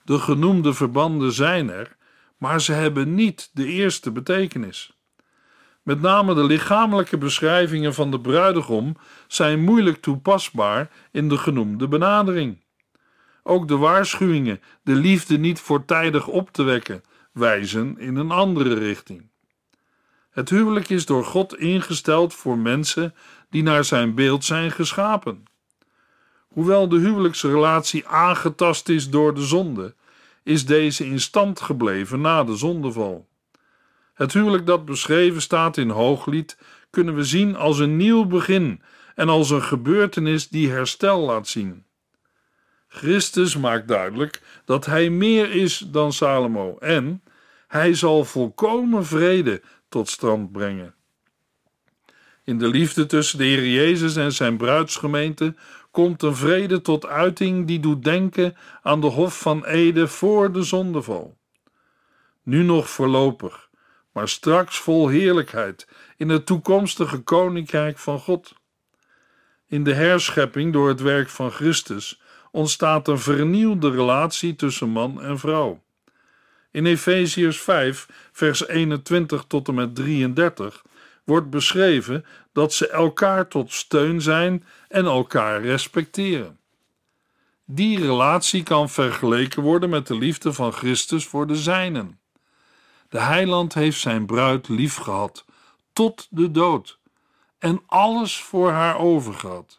De 0.04 0.18
genoemde 0.18 0.74
verbanden 0.74 1.32
zijn 1.32 1.70
er, 1.70 1.96
maar 2.38 2.60
ze 2.60 2.72
hebben 2.72 3.14
niet 3.14 3.50
de 3.52 3.66
eerste 3.66 4.12
betekenis. 4.12 4.96
Met 5.82 6.00
name 6.00 6.34
de 6.34 6.44
lichamelijke 6.44 7.18
beschrijvingen 7.18 7.94
van 7.94 8.10
de 8.10 8.20
bruidegom 8.20 8.96
zijn 9.26 9.64
moeilijk 9.64 10.00
toepasbaar 10.00 10.90
in 11.10 11.28
de 11.28 11.38
genoemde 11.38 11.88
benadering. 11.88 12.60
Ook 13.42 13.68
de 13.68 13.76
waarschuwingen 13.76 14.60
de 14.82 14.94
liefde 14.94 15.38
niet 15.38 15.60
voortijdig 15.60 16.26
op 16.26 16.52
te 16.52 16.62
wekken 16.62 17.02
wijzen 17.32 17.98
in 17.98 18.16
een 18.16 18.30
andere 18.30 18.74
richting. 18.74 19.30
Het 20.30 20.48
huwelijk 20.48 20.88
is 20.88 21.06
door 21.06 21.24
God 21.24 21.58
ingesteld 21.58 22.34
voor 22.34 22.58
mensen 22.58 23.14
die 23.50 23.62
naar 23.62 23.84
zijn 23.84 24.14
beeld 24.14 24.44
zijn 24.44 24.70
geschapen. 24.70 25.44
Hoewel 26.52 26.88
de 26.88 26.98
huwelijksrelatie 26.98 28.06
aangetast 28.06 28.88
is 28.88 29.10
door 29.10 29.34
de 29.34 29.42
zonde, 29.42 29.94
is 30.42 30.66
deze 30.66 31.06
in 31.06 31.20
stand 31.20 31.60
gebleven 31.60 32.20
na 32.20 32.44
de 32.44 32.56
zondeval. 32.56 33.28
Het 34.14 34.32
huwelijk 34.32 34.66
dat 34.66 34.84
beschreven 34.84 35.42
staat 35.42 35.76
in 35.76 35.88
Hooglied 35.88 36.58
kunnen 36.90 37.14
we 37.14 37.24
zien 37.24 37.56
als 37.56 37.78
een 37.78 37.96
nieuw 37.96 38.24
begin 38.24 38.82
en 39.14 39.28
als 39.28 39.50
een 39.50 39.62
gebeurtenis 39.62 40.48
die 40.48 40.70
herstel 40.70 41.20
laat 41.20 41.48
zien. 41.48 41.84
Christus 42.88 43.56
maakt 43.56 43.88
duidelijk 43.88 44.42
dat 44.64 44.86
hij 44.86 45.10
meer 45.10 45.50
is 45.50 45.78
dan 45.78 46.12
Salomo 46.12 46.76
en 46.78 47.22
hij 47.68 47.94
zal 47.94 48.24
volkomen 48.24 49.06
vrede 49.06 49.62
tot 49.88 50.08
stand 50.08 50.52
brengen. 50.52 50.94
In 52.44 52.58
de 52.58 52.68
liefde 52.68 53.06
tussen 53.06 53.38
de 53.38 53.44
Heer 53.44 53.66
Jezus 53.66 54.16
en 54.16 54.32
zijn 54.32 54.56
bruidsgemeente 54.56 55.54
komt 55.92 56.22
een 56.22 56.36
vrede 56.36 56.80
tot 56.80 57.06
uiting 57.06 57.66
die 57.66 57.80
doet 57.80 58.04
denken 58.04 58.56
aan 58.82 59.00
de 59.00 59.06
Hof 59.06 59.38
van 59.38 59.64
Ede 59.64 60.08
voor 60.08 60.52
de 60.52 60.62
zondeval. 60.62 61.36
Nu 62.42 62.62
nog 62.62 62.90
voorlopig, 62.90 63.68
maar 64.12 64.28
straks 64.28 64.78
vol 64.78 65.08
heerlijkheid 65.08 65.88
in 66.16 66.28
het 66.28 66.46
toekomstige 66.46 67.18
koninkrijk 67.18 67.98
van 67.98 68.18
God. 68.18 68.54
In 69.66 69.84
de 69.84 69.94
herschepping 69.94 70.72
door 70.72 70.88
het 70.88 71.00
werk 71.00 71.28
van 71.28 71.50
Christus 71.50 72.20
ontstaat 72.50 73.08
een 73.08 73.18
vernieuwde 73.18 73.90
relatie 73.90 74.56
tussen 74.56 74.88
man 74.88 75.22
en 75.22 75.38
vrouw. 75.38 75.82
In 76.70 76.86
Efeziërs 76.86 77.60
5, 77.60 78.08
vers 78.32 78.68
21 78.68 79.44
tot 79.48 79.68
en 79.68 79.74
met 79.74 79.94
33 79.94 80.82
wordt 81.24 81.50
beschreven 81.50 82.24
dat 82.52 82.72
ze 82.72 82.88
elkaar 82.88 83.48
tot 83.48 83.72
steun 83.72 84.20
zijn 84.20 84.64
en 84.88 85.04
elkaar 85.04 85.62
respecteren. 85.62 86.58
Die 87.64 88.00
relatie 88.00 88.62
kan 88.62 88.90
vergeleken 88.90 89.62
worden 89.62 89.90
met 89.90 90.06
de 90.06 90.18
liefde 90.18 90.52
van 90.52 90.72
Christus 90.72 91.26
voor 91.26 91.46
de 91.46 91.56
zijnen. 91.56 92.18
De 93.08 93.20
heiland 93.20 93.74
heeft 93.74 94.00
zijn 94.00 94.26
bruid 94.26 94.68
lief 94.68 94.96
gehad, 94.96 95.44
tot 95.92 96.26
de 96.30 96.50
dood, 96.50 96.98
en 97.58 97.82
alles 97.86 98.42
voor 98.42 98.70
haar 98.70 98.98
overgehad. 98.98 99.78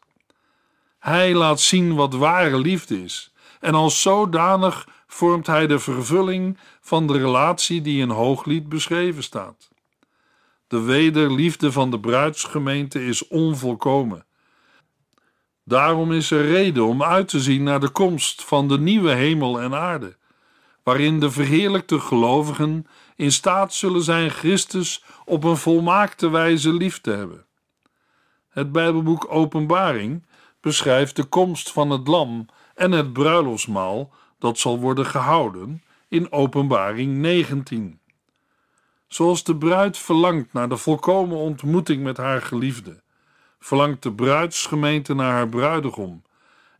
Hij 1.00 1.34
laat 1.34 1.60
zien 1.60 1.96
wat 1.96 2.14
ware 2.14 2.58
liefde 2.58 3.04
is, 3.04 3.34
en 3.60 3.74
als 3.74 4.02
zodanig 4.02 4.88
vormt 5.08 5.48
hij 5.48 5.68
de 5.68 5.80
vervulling 5.80 6.58
van 6.82 7.08
de 7.08 7.18
relatie 7.18 7.82
die 7.82 8.02
in 8.02 8.10
Hooglied 8.10 8.70
beschreven 8.70 9.24
staat. 9.24 9.70
De 10.68 10.82
wederliefde 10.82 11.72
van 11.72 11.92
de 11.92 12.00
bruidsgemeente 12.00 13.06
is 13.06 13.28
onvolkomen. 13.28 14.26
Daarom 15.64 16.12
is 16.12 16.32
er 16.32 16.46
reden 16.46 16.86
om 16.86 17.04
uit 17.04 17.28
te 17.28 17.40
zien 17.40 17.64
naar 17.64 17.80
de 17.80 17.90
komst 17.90 18.44
van 18.44 18.68
de 18.68 18.80
nieuwe 18.80 19.12
hemel 19.12 19.62
en 19.62 19.76
aarde, 19.76 20.18
waarin 20.84 21.20
de 21.20 21.32
verheerlijkte 21.32 22.00
gelovigen 22.00 22.88
in 23.16 23.32
staat 23.32 23.74
zullen 23.74 24.04
zijn 24.04 24.30
Christus 24.30 25.04
op 25.26 25.44
een 25.44 25.58
volmaakte 25.58 26.30
wijze 26.30 26.74
lief 26.74 27.02
te 27.02 27.12
hebben. 27.12 27.46
Het 28.50 28.72
Bijbelboek 28.72 29.26
Openbaring 29.30 30.26
beschrijft 30.62 31.16
de 31.16 31.24
komst 31.24 31.72
van 31.72 31.90
het 31.90 32.08
Lam 32.08 32.46
en 32.76 32.92
het 32.92 33.14
bruiloftsmaal 33.14 34.14
dat 34.40 34.58
zal 34.58 34.80
worden 34.80 35.06
gehouden 35.06 35.84
in 36.08 36.32
Openbaring 36.32 37.18
19. 37.18 38.00
Zoals 39.14 39.44
de 39.44 39.56
bruid 39.58 39.98
verlangt 39.98 40.54
naar 40.54 40.70
de 40.70 40.78
volkomen 40.78 41.38
ontmoeting 41.38 42.04
met 42.04 42.18
haar 42.18 42.42
geliefde, 42.42 43.02
verlangt 43.60 44.04
de 44.04 44.14
bruidsgemeente 44.14 45.14
naar 45.14 45.32
haar 45.32 45.50
bruidegom 45.50 46.24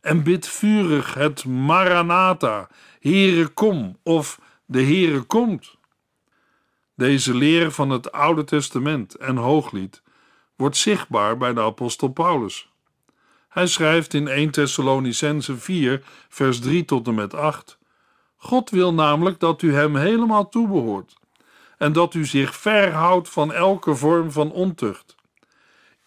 en 0.00 0.22
bidt 0.22 0.48
vurig 0.48 1.14
het 1.14 1.44
Maranatha, 1.44 2.68
Heere 3.00 3.46
kom 3.46 3.98
of 4.02 4.40
de 4.64 4.82
Heere 4.82 5.20
komt. 5.20 5.76
Deze 6.96 7.34
leer 7.34 7.70
van 7.70 7.90
het 7.90 8.12
Oude 8.12 8.44
Testament 8.44 9.14
en 9.14 9.36
Hooglied 9.36 10.02
wordt 10.56 10.76
zichtbaar 10.76 11.36
bij 11.36 11.52
de 11.52 11.60
apostel 11.60 12.08
Paulus. 12.08 12.72
Hij 13.48 13.66
schrijft 13.66 14.14
in 14.14 14.28
1 14.28 14.50
Thessalonicense 14.50 15.56
4, 15.56 16.02
vers 16.28 16.60
3 16.60 16.84
tot 16.84 17.06
en 17.06 17.14
met 17.14 17.34
8: 17.34 17.78
God 18.36 18.70
wil 18.70 18.94
namelijk 18.94 19.40
dat 19.40 19.62
u 19.62 19.74
hem 19.74 19.96
helemaal 19.96 20.48
toebehoort 20.48 21.22
en 21.78 21.92
dat 21.92 22.14
u 22.14 22.24
zich 22.24 22.56
verhoudt 22.56 23.28
van 23.28 23.52
elke 23.52 23.94
vorm 23.94 24.30
van 24.30 24.52
ontucht. 24.52 25.14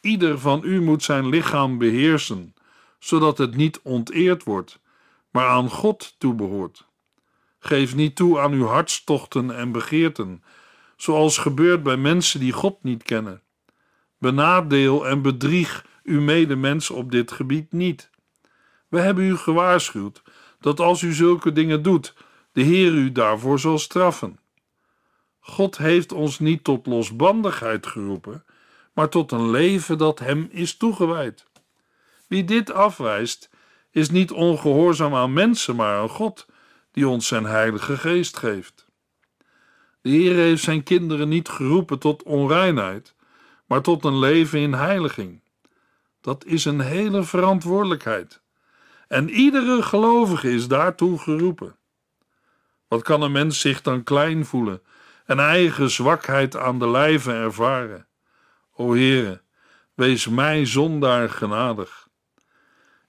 Ieder 0.02 0.40
van 0.40 0.62
u 0.64 0.82
moet 0.82 1.04
zijn 1.04 1.30
lichaam 1.30 1.78
beheersen, 1.78 2.56
zodat 3.00 3.38
het 3.38 3.56
niet 3.56 3.80
onteerd 3.84 4.44
wordt, 4.44 4.80
maar 5.32 5.48
aan 5.48 5.70
God 5.70 6.16
toebehoort. 6.18 6.88
Geef 7.60 7.96
niet 7.96 8.16
toe 8.16 8.40
aan 8.40 8.52
uw 8.52 8.66
hartstochten 8.66 9.58
en 9.58 9.72
begeerten, 9.72 10.44
zoals 10.96 11.38
gebeurt 11.38 11.84
bij 11.84 11.98
mensen 11.98 12.40
die 12.40 12.52
God 12.52 12.84
niet 12.84 13.04
kennen. 13.04 13.42
Benadeel 14.20 15.08
en 15.08 15.22
bedrieg 15.22 15.86
uw 16.04 16.22
medemens 16.22 16.90
op 16.90 17.12
dit 17.12 17.32
gebied 17.32 17.72
niet. 17.72 18.10
We 18.88 19.00
hebben 19.00 19.24
u 19.24 19.38
gewaarschuwd 19.38 20.22
dat 20.60 20.80
als 20.80 21.02
u 21.02 21.14
zulke 21.14 21.52
dingen 21.52 21.82
doet, 21.82 22.14
de 22.52 22.62
Heer 22.62 22.92
u 22.92 23.12
daarvoor 23.12 23.60
zal 23.60 23.78
straffen. 23.78 24.40
God 25.50 25.78
heeft 25.78 26.12
ons 26.12 26.40
niet 26.40 26.64
tot 26.64 26.86
losbandigheid 26.86 27.88
geroepen, 27.88 28.46
maar 28.94 29.10
tot 29.10 29.32
een 29.32 29.50
leven 29.50 29.98
dat 29.98 30.20
Hem 30.20 30.48
is 30.52 30.78
toegewijd. 30.78 31.46
Wie 32.28 32.44
dit 32.44 32.72
afwijst, 32.72 33.50
is 33.92 34.10
niet 34.10 34.32
ongehoorzaam 34.32 35.16
aan 35.16 35.34
mensen, 35.34 35.76
maar 35.76 35.98
aan 35.98 36.10
God, 36.10 36.46
die 36.92 37.08
ons 37.08 37.28
zijn 37.28 37.46
Heilige 37.46 37.98
Geest 37.98 38.38
geeft. 38.38 38.88
De 40.02 40.10
Heer 40.10 40.36
heeft 40.36 40.64
zijn 40.64 40.84
kinderen 40.84 41.30
niet 41.30 41.50
geroepen 41.50 42.00
tot 42.00 42.24
onreinheid, 42.24 43.16
maar 43.66 43.82
tot 43.82 44.06
een 44.06 44.20
leven 44.20 44.60
in 44.60 44.74
heiliging. 44.74 45.42
Dat 46.22 46.46
is 46.46 46.66
een 46.66 46.80
hele 46.80 47.24
verantwoordelijkheid. 47.24 48.42
En 49.08 49.30
iedere 49.30 49.82
gelovige 49.82 50.52
is 50.52 50.68
daartoe 50.68 51.20
geroepen. 51.20 51.76
Wat 52.88 53.02
kan 53.02 53.22
een 53.22 53.32
mens 53.32 53.60
zich 53.60 53.82
dan 53.82 54.04
klein 54.04 54.46
voelen 54.46 54.82
en 55.28 55.40
eigen 55.40 55.90
zwakheid 55.90 56.58
aan 56.58 56.80
de 56.80 56.90
lijve 56.90 57.32
ervaren? 57.32 58.08
O 58.74 58.94
Heere, 58.94 59.42
wees 59.94 60.28
mij 60.28 60.66
zondaar 60.66 61.30
genadig. 61.30 62.08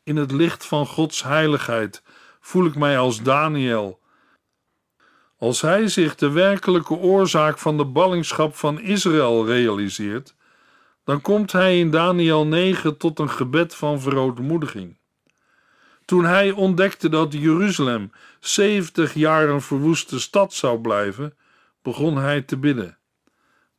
In 0.02 0.16
het 0.16 0.30
licht 0.30 0.66
van 0.66 0.86
Gods 0.86 1.22
heiligheid 1.22 2.02
voel 2.40 2.66
ik 2.66 2.74
mij 2.74 2.98
als 2.98 3.22
Daniel. 3.22 4.00
Als 5.38 5.60
hij 5.60 5.88
zich 5.88 6.14
de 6.14 6.30
werkelijke 6.30 6.94
oorzaak 6.94 7.58
van 7.58 7.76
de 7.76 7.84
ballingschap 7.84 8.56
van 8.56 8.80
Israël 8.80 9.46
realiseert, 9.46 10.34
dan 11.04 11.20
komt 11.20 11.52
hij 11.52 11.78
in 11.78 11.90
Daniel 11.90 12.46
9 12.46 12.96
tot 12.96 13.18
een 13.18 13.30
gebed 13.30 13.74
van 13.74 14.00
verootmoediging. 14.00 14.98
Toen 16.04 16.24
hij 16.24 16.50
ontdekte 16.50 17.08
dat 17.08 17.32
Jeruzalem 17.32 18.12
70 18.40 19.14
jaar 19.14 19.48
een 19.48 19.60
verwoeste 19.60 20.20
stad 20.20 20.52
zou 20.52 20.80
blijven, 20.80 21.36
begon 21.88 22.16
hij 22.16 22.42
te 22.42 22.56
bidden. 22.56 22.98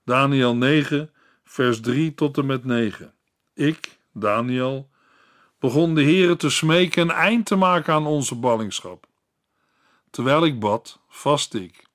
Daniel 0.06 0.56
9, 0.56 1.12
vers 1.43 1.80
3 1.80 2.13
tot 2.13 2.38
en 2.38 2.45
met 2.45 2.65
9. 2.65 3.13
Ik, 3.54 4.00
Daniel, 4.13 4.89
begon 5.60 5.95
de 5.95 6.04
Heere 6.04 6.36
te 6.36 6.50
smeken 6.50 7.02
een 7.02 7.12
eind 7.12 7.45
te 7.45 7.56
maken 7.56 7.93
aan 7.93 8.06
onze 8.06 8.36
ballingschap. 8.36 9.08
Terwijl 10.10 10.45
ik 10.45 10.60
bad, 10.60 11.00
vast 11.08 11.54
ik. 11.54 11.88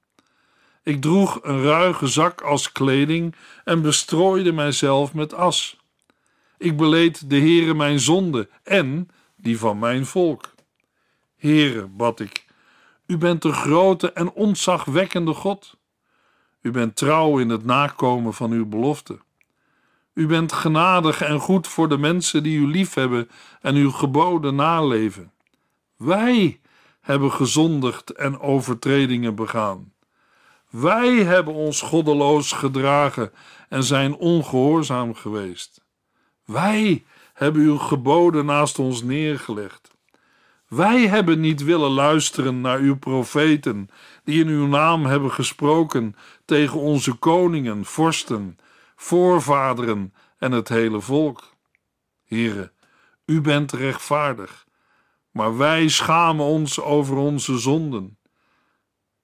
Ik 0.82 1.00
droeg 1.00 1.38
een 1.42 1.62
ruige 1.62 2.06
zak 2.06 2.40
als 2.40 2.72
kleding 2.72 3.34
en 3.64 3.82
bestrooide 3.82 4.52
mijzelf 4.52 5.14
met 5.14 5.32
as. 5.32 5.76
Ik 6.58 6.76
beleed 6.76 7.30
de 7.30 7.38
Heere 7.38 7.74
mijn 7.74 8.00
zonde 8.00 8.48
en 8.62 9.08
die 9.36 9.58
van 9.58 9.78
mijn 9.78 10.06
volk. 10.06 10.54
Heere, 11.36 11.86
bad 11.86 12.20
ik, 12.20 12.44
u 13.06 13.16
bent 13.16 13.42
de 13.42 13.52
grote 13.52 14.12
en 14.12 14.32
ontzagwekkende 14.32 15.34
God. 15.34 15.82
U 16.64 16.70
bent 16.70 16.96
trouw 16.96 17.38
in 17.38 17.48
het 17.48 17.64
nakomen 17.64 18.34
van 18.34 18.50
uw 18.50 18.66
belofte. 18.66 19.18
U 20.14 20.26
bent 20.26 20.52
genadig 20.52 21.20
en 21.20 21.40
goed 21.40 21.68
voor 21.68 21.88
de 21.88 21.98
mensen 21.98 22.42
die 22.42 22.58
u 22.58 22.66
liefhebben 22.66 23.30
en 23.60 23.74
uw 23.74 23.90
geboden 23.90 24.54
naleven. 24.54 25.32
Wij 25.96 26.60
hebben 27.00 27.32
gezondigd 27.32 28.10
en 28.10 28.40
overtredingen 28.40 29.34
begaan. 29.34 29.92
Wij 30.70 31.14
hebben 31.14 31.54
ons 31.54 31.80
goddeloos 31.80 32.52
gedragen 32.52 33.32
en 33.68 33.84
zijn 33.84 34.14
ongehoorzaam 34.14 35.14
geweest. 35.14 35.84
Wij 36.44 37.04
hebben 37.34 37.62
uw 37.62 37.78
geboden 37.78 38.44
naast 38.44 38.78
ons 38.78 39.02
neergelegd. 39.02 39.94
Wij 40.68 41.08
hebben 41.08 41.40
niet 41.40 41.64
willen 41.64 41.90
luisteren 41.90 42.60
naar 42.60 42.78
uw 42.78 42.96
profeten, 42.96 43.90
die 44.24 44.40
in 44.40 44.48
uw 44.48 44.66
naam 44.66 45.06
hebben 45.06 45.30
gesproken 45.30 46.16
tegen 46.44 46.80
onze 46.80 47.12
koningen, 47.12 47.84
vorsten, 47.84 48.58
voorvaderen 48.96 50.14
en 50.38 50.52
het 50.52 50.68
hele 50.68 51.00
volk. 51.00 51.54
Heren, 52.24 52.72
u 53.26 53.40
bent 53.40 53.72
rechtvaardig, 53.72 54.66
maar 55.30 55.56
wij 55.56 55.88
schamen 55.88 56.44
ons 56.44 56.80
over 56.80 57.16
onze 57.16 57.58
zonden. 57.58 58.18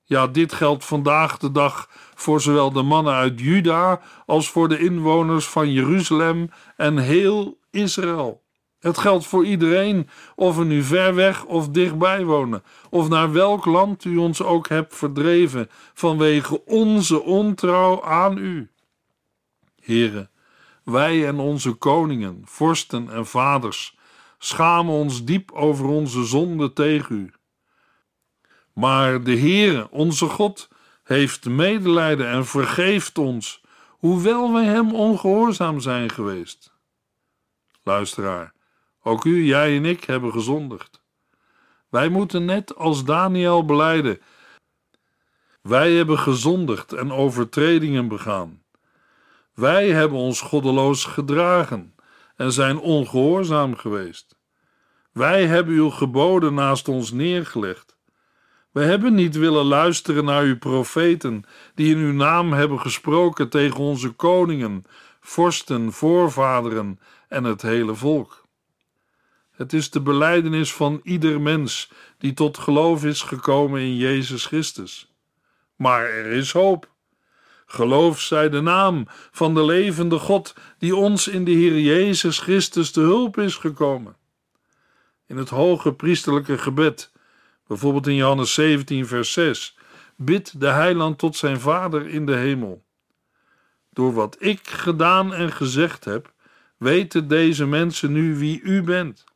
Ja, 0.05 0.27
dit 0.27 0.53
geldt 0.53 0.85
vandaag 0.85 1.39
de 1.39 1.53
dag 1.53 1.89
voor 2.15 2.41
zowel 2.41 2.73
de 2.73 2.83
mannen 2.83 3.15
uit 3.15 3.41
Juda 3.41 4.01
als 4.27 4.51
voor 4.51 4.69
de 4.69 4.79
inwoners 4.79 5.49
van 5.49 5.73
Jeruzalem 5.73 6.51
en 6.77 6.99
heel 6.99 7.59
Israël. 7.71 8.40
Het 8.81 8.99
geldt 8.99 9.27
voor 9.27 9.45
iedereen, 9.45 10.09
of 10.35 10.57
we 10.57 10.65
nu 10.65 10.83
ver 10.83 11.15
weg 11.15 11.45
of 11.45 11.69
dichtbij 11.69 12.25
wonen, 12.25 12.63
of 12.91 13.09
naar 13.09 13.33
welk 13.33 13.65
land 13.65 14.05
u 14.05 14.17
ons 14.17 14.43
ook 14.43 14.69
hebt 14.69 14.97
verdreven 14.97 15.71
vanwege 15.95 16.65
onze 16.65 17.23
ontrouw 17.23 18.05
aan 18.05 18.39
u. 18.39 18.71
Heren, 19.81 20.31
wij 20.85 21.27
en 21.27 21.39
onze 21.39 21.73
koningen, 21.73 22.43
vorsten 22.45 23.11
en 23.11 23.27
vaders 23.27 23.99
schamen 24.39 24.95
ons 24.95 25.25
diep 25.25 25.53
over 25.53 25.87
onze 25.87 26.25
zonde 26.25 26.73
tegen 26.73 27.17
u. 27.17 27.33
Maar 28.73 29.23
de 29.23 29.39
Heere, 29.39 29.91
onze 29.91 30.27
God, 30.27 30.69
heeft 31.05 31.45
medelijden 31.45 32.29
en 32.29 32.47
vergeeft 32.47 33.19
ons, 33.19 33.63
hoewel 33.89 34.53
wij 34.53 34.65
hem 34.65 34.95
ongehoorzaam 34.95 35.81
zijn 35.81 36.11
geweest. 36.11 36.73
Luisteraar, 37.83 38.53
ook 39.03 39.25
u, 39.25 39.45
jij 39.45 39.77
en 39.77 39.85
ik 39.85 40.05
hebben 40.05 40.33
gezondigd. 40.33 41.03
Wij 41.89 42.09
moeten 42.09 42.45
net 42.45 42.77
als 42.77 43.05
Daniel 43.05 43.65
beleiden. 43.65 44.21
Wij 45.63 45.93
hebben 45.93 46.19
gezondigd 46.19 46.93
en 46.93 47.13
overtredingen 47.13 48.09
begaan. 48.09 48.63
Wij 49.55 49.89
hebben 49.89 50.19
ons 50.19 50.41
goddeloos 50.41 51.05
gedragen 51.05 51.95
en 52.37 52.53
zijn 52.53 52.79
ongehoorzaam 52.79 53.77
geweest. 53.77 54.39
Wij 55.13 55.47
hebben 55.47 55.75
uw 55.75 55.91
geboden 55.91 56.55
naast 56.55 56.89
ons 56.89 57.13
neergelegd. 57.13 57.99
We 58.71 58.83
hebben 58.83 59.15
niet 59.15 59.37
willen 59.37 59.65
luisteren 59.65 60.25
naar 60.25 60.43
uw 60.43 60.59
profeten, 60.59 61.45
die 61.75 61.95
in 61.95 62.01
uw 62.01 62.13
naam 62.13 62.53
hebben 62.53 62.81
gesproken 62.81 63.49
tegen 63.49 63.79
onze 63.79 64.11
koningen, 64.11 64.85
vorsten, 65.21 65.93
voorvaderen 65.93 67.01
en 67.29 67.45
het 67.45 67.63
hele 67.63 67.95
volk. 67.95 68.40
Het 69.61 69.73
is 69.73 69.91
de 69.91 70.01
belijdenis 70.01 70.73
van 70.73 71.01
ieder 71.03 71.41
mens 71.41 71.91
die 72.19 72.33
tot 72.33 72.59
geloof 72.59 73.05
is 73.05 73.23
gekomen 73.23 73.81
in 73.81 73.97
Jezus 73.97 74.47
Christus. 74.47 75.15
Maar 75.77 76.05
er 76.05 76.27
is 76.27 76.53
hoop. 76.53 76.91
Geloof 77.67 78.21
zij 78.21 78.49
de 78.49 78.61
naam 78.61 79.07
van 79.31 79.55
de 79.55 79.65
levende 79.65 80.19
God 80.19 80.55
die 80.79 80.97
ons 80.97 81.29
in 81.29 81.45
de 81.45 81.51
Heer 81.51 81.81
Jezus 81.81 82.39
Christus 82.39 82.91
te 82.91 83.01
hulp 83.01 83.39
is 83.39 83.55
gekomen. 83.55 84.17
In 85.27 85.37
het 85.37 85.49
hoge 85.49 85.93
priesterlijke 85.93 86.59
gebed, 86.59 87.13
bijvoorbeeld 87.67 88.07
in 88.07 88.15
Johannes 88.15 88.55
17, 88.55 89.07
vers 89.07 89.33
6, 89.33 89.77
bidt 90.17 90.61
de 90.61 90.69
heiland 90.69 91.19
tot 91.19 91.37
zijn 91.37 91.61
Vader 91.61 92.07
in 92.07 92.27
de 92.27 92.37
hemel. 92.37 92.85
Door 93.91 94.13
wat 94.13 94.37
ik 94.39 94.69
gedaan 94.69 95.35
en 95.35 95.53
gezegd 95.53 96.05
heb, 96.05 96.33
weten 96.77 97.29
deze 97.29 97.67
mensen 97.67 98.13
nu 98.13 98.37
wie 98.37 98.61
u 98.61 98.83
bent. 98.83 99.29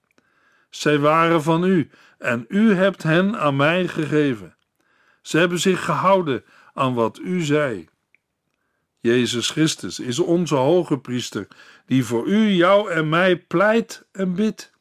Zij 0.75 0.99
waren 0.99 1.43
van 1.43 1.65
u 1.65 1.91
en 2.19 2.45
u 2.49 2.75
hebt 2.75 3.03
hen 3.03 3.39
aan 3.39 3.57
mij 3.57 3.89
gegeven. 3.89 4.57
Ze 5.23 5.39
hebben 5.39 5.59
zich 5.59 5.85
gehouden 5.85 6.45
aan 6.73 6.95
wat 6.95 7.19
u 7.19 7.41
zei. 7.41 7.89
Jezus 8.99 9.51
Christus 9.51 9.99
is 9.99 10.19
onze 10.19 10.55
hoge 10.55 10.99
priester, 10.99 11.49
die 11.87 12.05
voor 12.05 12.27
u, 12.27 12.49
jou 12.49 12.91
en 12.91 13.09
mij 13.09 13.37
pleit 13.37 14.07
en 14.13 14.35
bidt. 14.35 14.73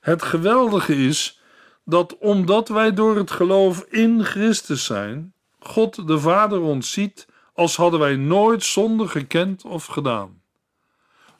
Het 0.00 0.22
geweldige 0.22 0.94
is 0.94 1.40
dat 1.84 2.18
omdat 2.18 2.68
wij 2.68 2.94
door 2.94 3.16
het 3.16 3.30
geloof 3.30 3.80
in 3.80 4.24
Christus 4.24 4.84
zijn, 4.84 5.34
God 5.58 6.06
de 6.06 6.18
Vader 6.18 6.60
ons 6.60 6.92
ziet 6.92 7.28
als 7.54 7.76
hadden 7.76 8.00
wij 8.00 8.16
nooit 8.16 8.64
zonde 8.64 9.08
gekend 9.08 9.64
of 9.64 9.86
gedaan. 9.86 10.44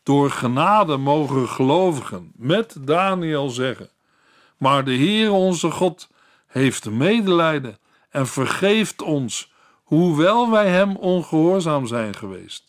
Door 0.06 0.30
genade 0.30 0.96
mogen 0.96 1.48
gelovigen 1.48 2.32
met 2.36 2.76
Daniel 2.80 3.48
zeggen: 3.48 3.88
Maar 4.56 4.84
de 4.84 4.92
Heer 4.92 5.32
onze 5.32 5.70
God 5.70 6.08
heeft 6.46 6.90
medelijden 6.90 7.78
en 8.10 8.26
vergeeft 8.26 9.02
ons, 9.02 9.52
hoewel 9.82 10.50
wij 10.50 10.68
hem 10.68 10.96
ongehoorzaam 10.96 11.86
zijn 11.86 12.14
geweest. 12.14 12.64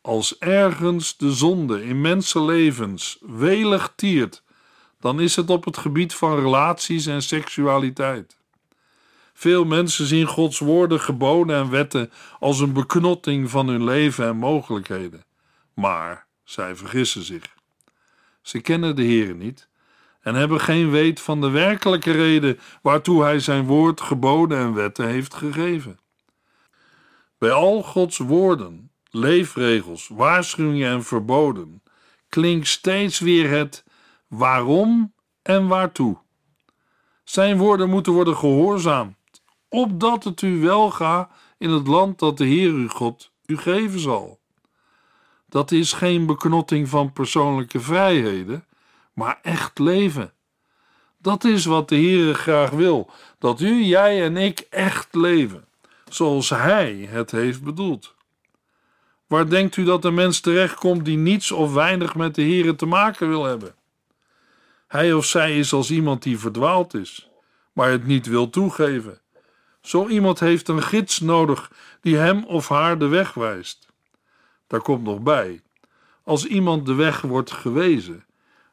Als 0.00 0.38
ergens 0.38 1.16
de 1.16 1.32
zonde 1.32 1.84
in 1.84 2.00
mensenlevens 2.00 3.18
welig 3.20 3.92
tiert, 3.96 4.42
dan 5.00 5.20
is 5.20 5.36
het 5.36 5.50
op 5.50 5.64
het 5.64 5.76
gebied 5.76 6.14
van 6.14 6.40
relaties 6.40 7.06
en 7.06 7.22
seksualiteit. 7.22 8.36
Veel 9.34 9.64
mensen 9.64 10.06
zien 10.06 10.26
Gods 10.26 10.58
woorden, 10.58 11.00
geboden 11.00 11.56
en 11.56 11.70
wetten 11.70 12.10
als 12.40 12.60
een 12.60 12.72
beknotting 12.72 13.50
van 13.50 13.68
hun 13.68 13.84
leven 13.84 14.26
en 14.26 14.36
mogelijkheden. 14.36 15.24
Maar 15.74 16.26
zij 16.44 16.76
vergissen 16.76 17.22
zich. 17.22 17.54
Ze 18.42 18.60
kennen 18.60 18.96
de 18.96 19.02
Heer 19.02 19.34
niet 19.34 19.68
en 20.20 20.34
hebben 20.34 20.60
geen 20.60 20.90
weet 20.90 21.20
van 21.20 21.40
de 21.40 21.50
werkelijke 21.50 22.10
reden 22.10 22.58
waartoe 22.82 23.22
Hij 23.22 23.38
zijn 23.38 23.66
woord, 23.66 24.00
geboden 24.00 24.58
en 24.58 24.74
wetten 24.74 25.08
heeft 25.08 25.34
gegeven. 25.34 25.98
Bij 27.38 27.52
al 27.52 27.82
Gods 27.82 28.18
woorden, 28.18 28.90
leefregels, 29.10 30.08
waarschuwingen 30.08 30.90
en 30.90 31.04
verboden 31.04 31.82
klinkt 32.28 32.66
steeds 32.66 33.18
weer 33.18 33.50
het 33.50 33.84
waarom 34.28 35.14
en 35.42 35.66
waartoe. 35.66 36.16
Zijn 37.24 37.56
woorden 37.56 37.90
moeten 37.90 38.12
worden 38.12 38.36
gehoorzaamd, 38.36 39.16
opdat 39.68 40.24
het 40.24 40.42
u 40.42 40.60
welga 40.60 41.30
in 41.58 41.70
het 41.70 41.86
land 41.86 42.18
dat 42.18 42.38
de 42.38 42.44
Heer 42.44 42.70
uw 42.70 42.88
God 42.88 43.32
u 43.46 43.56
geven 43.56 44.00
zal. 44.00 44.40
Dat 45.54 45.70
is 45.70 45.92
geen 45.92 46.26
beknotting 46.26 46.88
van 46.88 47.12
persoonlijke 47.12 47.80
vrijheden, 47.80 48.64
maar 49.12 49.38
echt 49.42 49.78
leven. 49.78 50.32
Dat 51.18 51.44
is 51.44 51.64
wat 51.64 51.88
de 51.88 51.94
Heer 51.94 52.34
graag 52.34 52.70
wil: 52.70 53.10
dat 53.38 53.60
u, 53.60 53.82
jij 53.82 54.24
en 54.24 54.36
ik 54.36 54.66
echt 54.70 55.14
leven, 55.14 55.64
zoals 56.08 56.48
Hij 56.48 57.08
het 57.10 57.30
heeft 57.30 57.62
bedoeld. 57.62 58.14
Waar 59.26 59.48
denkt 59.48 59.76
u 59.76 59.84
dat 59.84 60.02
de 60.02 60.10
mens 60.10 60.40
terechtkomt 60.40 61.04
die 61.04 61.16
niets 61.16 61.52
of 61.52 61.72
weinig 61.72 62.14
met 62.14 62.34
de 62.34 62.42
Heer 62.42 62.76
te 62.76 62.86
maken 62.86 63.28
wil 63.28 63.44
hebben? 63.44 63.74
Hij 64.88 65.12
of 65.12 65.24
zij 65.24 65.58
is 65.58 65.72
als 65.72 65.90
iemand 65.90 66.22
die 66.22 66.38
verdwaald 66.38 66.94
is, 66.94 67.28
maar 67.72 67.90
het 67.90 68.06
niet 68.06 68.26
wil 68.26 68.50
toegeven. 68.50 69.20
Zo 69.80 70.08
iemand 70.08 70.40
heeft 70.40 70.68
een 70.68 70.82
gids 70.82 71.20
nodig 71.20 71.70
die 72.00 72.16
hem 72.16 72.44
of 72.44 72.68
haar 72.68 72.98
de 72.98 73.06
weg 73.06 73.34
wijst. 73.34 73.92
Daar 74.66 74.80
komt 74.82 75.02
nog 75.02 75.20
bij: 75.20 75.60
als 76.22 76.46
iemand 76.46 76.86
de 76.86 76.94
weg 76.94 77.20
wordt 77.20 77.50
gewezen, 77.50 78.24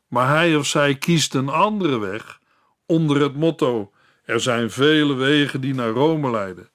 maar 0.08 0.28
hij 0.28 0.56
of 0.56 0.66
zij 0.66 0.96
kiest 0.96 1.34
een 1.34 1.50
andere 1.50 2.00
weg, 2.00 2.40
onder 2.86 3.22
het 3.22 3.36
motto: 3.36 3.92
er 4.24 4.40
zijn 4.40 4.72
vele 4.72 5.14
wegen 5.14 5.62
die 5.62 5.74
naar 5.74 5.90
Rome 5.90 6.32
leiden, 6.32 6.70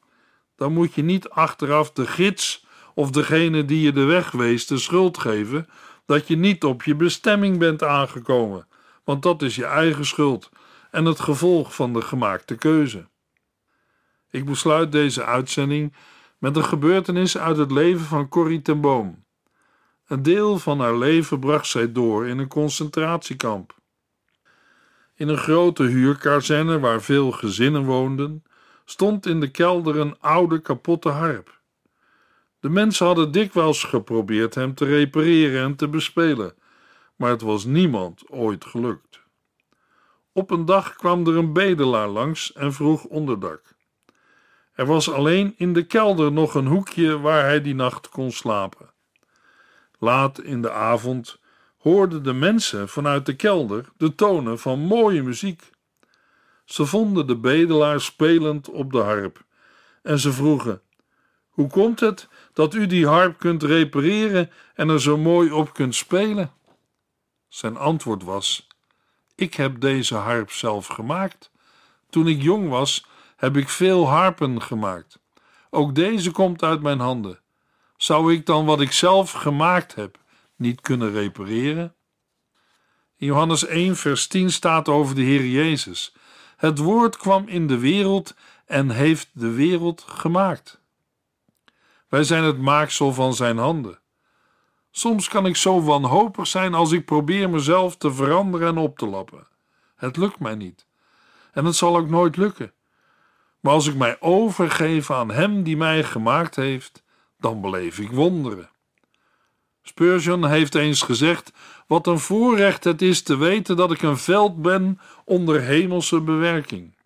dan 0.56 0.72
moet 0.72 0.94
je 0.94 1.02
niet 1.02 1.28
achteraf 1.28 1.92
de 1.92 2.06
gids 2.06 2.66
of 2.94 3.10
degene 3.10 3.64
die 3.64 3.80
je 3.80 3.92
de 3.92 4.04
weg 4.04 4.30
wees 4.30 4.66
de 4.66 4.78
schuld 4.78 5.18
geven 5.18 5.68
dat 6.06 6.28
je 6.28 6.36
niet 6.36 6.64
op 6.64 6.82
je 6.82 6.94
bestemming 6.94 7.58
bent 7.58 7.82
aangekomen, 7.82 8.66
want 9.04 9.22
dat 9.22 9.42
is 9.42 9.56
je 9.56 9.64
eigen 9.64 10.06
schuld 10.06 10.50
en 10.90 11.04
het 11.04 11.20
gevolg 11.20 11.74
van 11.74 11.92
de 11.92 12.02
gemaakte 12.02 12.54
keuze. 12.54 13.06
Ik 14.30 14.44
besluit 14.44 14.92
deze 14.92 15.24
uitzending 15.24 15.94
met 16.38 16.56
een 16.56 16.64
gebeurtenis 16.64 17.38
uit 17.38 17.56
het 17.56 17.70
leven 17.70 18.04
van 18.04 18.28
Corrie 18.28 18.62
ten 18.62 18.80
Boom. 18.80 19.24
Een 20.06 20.22
deel 20.22 20.58
van 20.58 20.80
haar 20.80 20.96
leven 20.96 21.40
bracht 21.40 21.66
zij 21.66 21.92
door 21.92 22.26
in 22.26 22.38
een 22.38 22.48
concentratiekamp. 22.48 23.74
In 25.14 25.28
een 25.28 25.38
grote 25.38 25.82
huurkazerne 25.82 26.80
waar 26.80 27.02
veel 27.02 27.30
gezinnen 27.30 27.84
woonden, 27.84 28.42
stond 28.84 29.26
in 29.26 29.40
de 29.40 29.50
kelder 29.50 29.98
een 29.98 30.20
oude 30.20 30.60
kapotte 30.60 31.08
harp. 31.08 31.60
De 32.60 32.68
mensen 32.68 33.06
hadden 33.06 33.32
dikwijls 33.32 33.84
geprobeerd 33.84 34.54
hem 34.54 34.74
te 34.74 34.84
repareren 34.84 35.62
en 35.62 35.76
te 35.76 35.88
bespelen, 35.88 36.54
maar 37.16 37.30
het 37.30 37.42
was 37.42 37.64
niemand 37.64 38.30
ooit 38.30 38.64
gelukt. 38.64 39.20
Op 40.32 40.50
een 40.50 40.64
dag 40.64 40.96
kwam 40.96 41.26
er 41.26 41.36
een 41.36 41.52
bedelaar 41.52 42.08
langs 42.08 42.52
en 42.52 42.72
vroeg 42.72 43.04
onderdak. 43.04 43.75
Er 44.76 44.86
was 44.86 45.10
alleen 45.10 45.54
in 45.56 45.72
de 45.72 45.86
kelder 45.86 46.32
nog 46.32 46.54
een 46.54 46.66
hoekje 46.66 47.18
waar 47.18 47.44
hij 47.44 47.62
die 47.62 47.74
nacht 47.74 48.08
kon 48.08 48.32
slapen. 48.32 48.90
Laat 49.98 50.40
in 50.40 50.62
de 50.62 50.72
avond 50.72 51.38
hoorden 51.76 52.22
de 52.22 52.32
mensen 52.32 52.88
vanuit 52.88 53.26
de 53.26 53.36
kelder 53.36 53.84
de 53.96 54.14
tonen 54.14 54.58
van 54.58 54.78
mooie 54.78 55.22
muziek. 55.22 55.70
Ze 56.64 56.86
vonden 56.86 57.26
de 57.26 57.36
bedelaar 57.36 58.00
spelend 58.00 58.70
op 58.70 58.92
de 58.92 58.98
harp 58.98 59.44
en 60.02 60.18
ze 60.18 60.32
vroegen: 60.32 60.80
Hoe 61.48 61.68
komt 61.68 62.00
het 62.00 62.28
dat 62.52 62.74
u 62.74 62.86
die 62.86 63.06
harp 63.06 63.38
kunt 63.38 63.62
repareren 63.62 64.50
en 64.74 64.88
er 64.88 65.00
zo 65.00 65.16
mooi 65.16 65.50
op 65.52 65.72
kunt 65.72 65.94
spelen? 65.94 66.52
Zijn 67.48 67.76
antwoord 67.76 68.22
was: 68.22 68.66
Ik 69.34 69.54
heb 69.54 69.80
deze 69.80 70.14
harp 70.14 70.50
zelf 70.50 70.86
gemaakt. 70.86 71.50
Toen 72.10 72.28
ik 72.28 72.42
jong 72.42 72.68
was, 72.68 73.06
heb 73.36 73.56
ik 73.56 73.68
veel 73.68 74.08
harpen 74.08 74.62
gemaakt. 74.62 75.18
Ook 75.70 75.94
deze 75.94 76.30
komt 76.30 76.62
uit 76.62 76.82
mijn 76.82 77.00
handen. 77.00 77.40
Zou 77.96 78.32
ik 78.32 78.46
dan 78.46 78.64
wat 78.64 78.80
ik 78.80 78.92
zelf 78.92 79.32
gemaakt 79.32 79.94
heb 79.94 80.18
niet 80.56 80.80
kunnen 80.80 81.12
repareren? 81.12 81.94
In 83.16 83.26
Johannes 83.26 83.66
1, 83.66 83.96
vers 83.96 84.26
10 84.26 84.50
staat 84.50 84.88
over 84.88 85.14
de 85.14 85.22
Heer 85.22 85.46
Jezus: 85.46 86.14
Het 86.56 86.78
woord 86.78 87.16
kwam 87.16 87.48
in 87.48 87.66
de 87.66 87.78
wereld 87.78 88.34
en 88.66 88.90
heeft 88.90 89.28
de 89.32 89.50
wereld 89.50 90.04
gemaakt. 90.08 90.80
Wij 92.08 92.24
zijn 92.24 92.44
het 92.44 92.58
maaksel 92.58 93.12
van 93.12 93.34
zijn 93.34 93.58
handen. 93.58 93.98
Soms 94.90 95.28
kan 95.28 95.46
ik 95.46 95.56
zo 95.56 95.82
wanhopig 95.82 96.46
zijn 96.46 96.74
als 96.74 96.92
ik 96.92 97.04
probeer 97.04 97.50
mezelf 97.50 97.96
te 97.96 98.12
veranderen 98.12 98.68
en 98.68 98.78
op 98.78 98.98
te 98.98 99.06
lappen. 99.06 99.46
Het 99.96 100.16
lukt 100.16 100.38
mij 100.38 100.54
niet. 100.54 100.86
En 101.52 101.64
het 101.64 101.76
zal 101.76 101.96
ook 101.96 102.08
nooit 102.08 102.36
lukken. 102.36 102.72
Maar 103.66 103.74
als 103.74 103.86
ik 103.86 103.94
mij 103.94 104.16
overgeef 104.20 105.10
aan 105.10 105.30
Hem 105.30 105.62
die 105.62 105.76
mij 105.76 106.04
gemaakt 106.04 106.56
heeft, 106.56 107.02
dan 107.38 107.60
beleef 107.60 107.98
ik 107.98 108.10
wonderen. 108.10 108.70
Spurgeon 109.82 110.46
heeft 110.46 110.74
eens 110.74 111.02
gezegd: 111.02 111.52
Wat 111.86 112.06
een 112.06 112.18
voorrecht 112.18 112.84
het 112.84 113.02
is 113.02 113.22
te 113.22 113.36
weten 113.36 113.76
dat 113.76 113.92
ik 113.92 114.02
een 114.02 114.16
veld 114.16 114.62
ben 114.62 115.00
onder 115.24 115.60
hemelse 115.60 116.20
bewerking. 116.20 116.96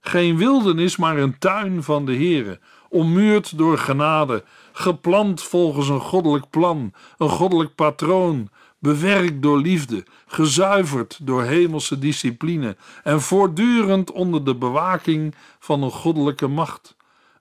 Geen 0.00 0.36
wildernis, 0.36 0.96
maar 0.96 1.18
een 1.18 1.38
tuin 1.38 1.82
van 1.82 2.06
de 2.06 2.14
Heere, 2.14 2.60
ommuurd 2.88 3.58
door 3.58 3.78
genade, 3.78 4.44
geplant 4.72 5.42
volgens 5.42 5.88
een 5.88 6.00
goddelijk 6.00 6.50
plan, 6.50 6.92
een 7.18 7.30
goddelijk 7.30 7.74
patroon, 7.74 8.50
bewerkt 8.78 9.42
door 9.42 9.58
liefde, 9.58 10.04
gezuiverd 10.26 11.18
door 11.22 11.42
hemelse 11.42 11.98
discipline 11.98 12.76
en 13.02 13.20
voortdurend 13.20 14.10
onder 14.10 14.44
de 14.44 14.54
bewaking 14.54 15.34
van 15.58 15.82
een 15.82 15.90
goddelijke 15.90 16.46
macht. 16.46 16.96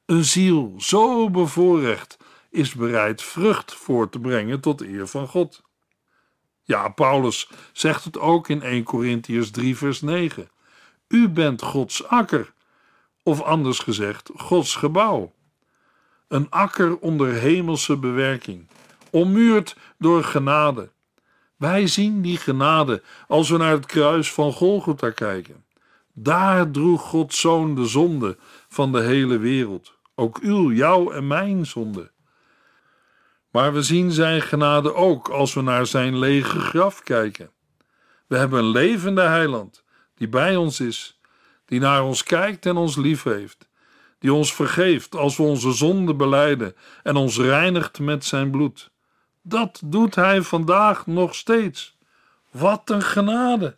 Een 0.05 0.25
ziel 0.25 0.73
zo 0.77 1.29
bevoorrecht 1.29 2.17
is 2.49 2.73
bereid 2.73 3.21
vrucht 3.21 3.73
voor 3.73 4.09
te 4.09 4.19
brengen 4.19 4.59
tot 4.59 4.81
eer 4.81 5.07
van 5.07 5.27
God. 5.27 5.61
Ja, 6.63 6.89
Paulus 6.89 7.49
zegt 7.71 8.03
het 8.03 8.19
ook 8.19 8.49
in 8.49 8.61
1 8.61 8.83
Corinthians 8.83 9.51
3, 9.51 9.77
vers 9.77 10.01
9. 10.01 10.49
U 11.07 11.29
bent 11.29 11.61
Gods 11.61 12.07
akker, 12.07 12.53
of 13.23 13.41
anders 13.41 13.79
gezegd, 13.79 14.29
Gods 14.35 14.75
gebouw. 14.75 15.33
Een 16.27 16.49
akker 16.49 16.97
onder 16.97 17.33
hemelse 17.33 17.97
bewerking, 17.97 18.67
ommuurd 19.09 19.75
door 19.97 20.23
genade. 20.23 20.89
Wij 21.57 21.87
zien 21.87 22.21
die 22.21 22.37
genade 22.37 23.03
als 23.27 23.49
we 23.49 23.57
naar 23.57 23.71
het 23.71 23.85
kruis 23.85 24.33
van 24.33 24.53
Golgotha 24.53 25.09
kijken. 25.09 25.65
Daar 26.13 26.71
droeg 26.71 27.01
Gods 27.01 27.39
Zoon 27.39 27.75
de 27.75 27.85
zonde 27.85 28.37
van 28.67 28.91
de 28.91 29.01
hele 29.01 29.37
wereld 29.37 29.97
ook 30.19 30.37
uw, 30.37 30.71
jouw 30.71 31.11
en 31.11 31.27
mijn 31.27 31.65
zonde. 31.65 32.11
Maar 33.51 33.73
we 33.73 33.81
zien 33.81 34.11
zijn 34.11 34.41
genade 34.41 34.93
ook 34.93 35.29
als 35.29 35.53
we 35.53 35.61
naar 35.61 35.85
zijn 35.85 36.17
lege 36.19 36.59
graf 36.59 37.03
kijken. 37.03 37.51
We 38.27 38.37
hebben 38.37 38.59
een 38.59 38.69
levende 38.69 39.21
heiland 39.21 39.83
die 40.15 40.29
bij 40.29 40.55
ons 40.55 40.79
is, 40.79 41.19
die 41.65 41.79
naar 41.79 42.03
ons 42.03 42.23
kijkt 42.23 42.65
en 42.65 42.77
ons 42.77 42.95
lief 42.95 43.23
heeft, 43.23 43.69
die 44.19 44.33
ons 44.33 44.53
vergeeft 44.53 45.15
als 45.15 45.37
we 45.37 45.43
onze 45.43 45.71
zonden 45.71 46.17
beleiden 46.17 46.75
en 47.03 47.15
ons 47.15 47.37
reinigt 47.37 47.99
met 47.99 48.25
zijn 48.25 48.51
bloed. 48.51 48.91
Dat 49.49 49.81
doet 49.85 50.15
hij 50.15 50.41
vandaag 50.41 51.05
nog 51.05 51.35
steeds. 51.35 51.97
Wat 52.51 52.89
een 52.89 53.01
genade! 53.01 53.75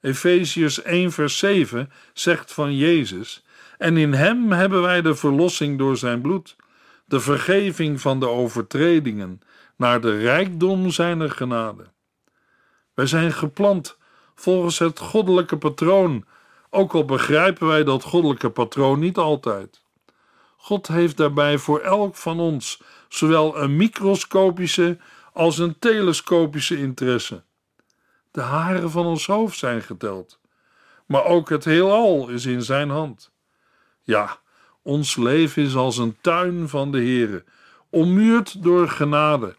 Efeziërs 0.00 0.82
1 0.82 1.12
vers 1.12 1.38
7 1.38 1.90
zegt 2.12 2.52
van 2.52 2.76
Jezus: 2.76 3.44
En 3.78 3.96
in 3.96 4.12
hem 4.12 4.52
hebben 4.52 4.82
wij 4.82 5.02
de 5.02 5.14
verlossing 5.14 5.78
door 5.78 5.96
zijn 5.96 6.20
bloed, 6.20 6.56
de 7.04 7.20
vergeving 7.20 8.00
van 8.00 8.20
de 8.20 8.28
overtredingen, 8.28 9.40
naar 9.76 10.00
de 10.00 10.18
rijkdom 10.18 10.90
zijner 10.90 11.30
genade. 11.30 11.84
Wij 12.94 13.06
zijn 13.06 13.32
geplant 13.32 13.98
volgens 14.34 14.78
het 14.78 14.98
goddelijke 14.98 15.58
patroon, 15.58 16.24
ook 16.70 16.94
al 16.94 17.04
begrijpen 17.04 17.66
wij 17.66 17.84
dat 17.84 18.02
goddelijke 18.02 18.50
patroon 18.50 18.98
niet 18.98 19.16
altijd. 19.16 19.82
God 20.56 20.86
heeft 20.86 21.16
daarbij 21.16 21.58
voor 21.58 21.80
elk 21.80 22.16
van 22.16 22.40
ons 22.40 22.80
zowel 23.14 23.56
een 23.58 23.76
microscopische 23.76 24.98
als 25.32 25.58
een 25.58 25.78
telescopische 25.78 26.78
interesse. 26.78 27.42
De 28.30 28.40
haren 28.40 28.90
van 28.90 29.06
ons 29.06 29.26
hoofd 29.26 29.58
zijn 29.58 29.82
geteld, 29.82 30.38
maar 31.06 31.24
ook 31.24 31.48
het 31.48 31.64
heelal 31.64 32.28
is 32.28 32.46
in 32.46 32.62
zijn 32.62 32.90
hand. 32.90 33.32
Ja, 34.02 34.38
ons 34.82 35.16
leven 35.16 35.62
is 35.62 35.74
als 35.74 35.98
een 35.98 36.16
tuin 36.20 36.68
van 36.68 36.92
de 36.92 36.98
Heere, 36.98 37.44
ommuurd 37.90 38.62
door 38.62 38.88
genade, 38.88 39.56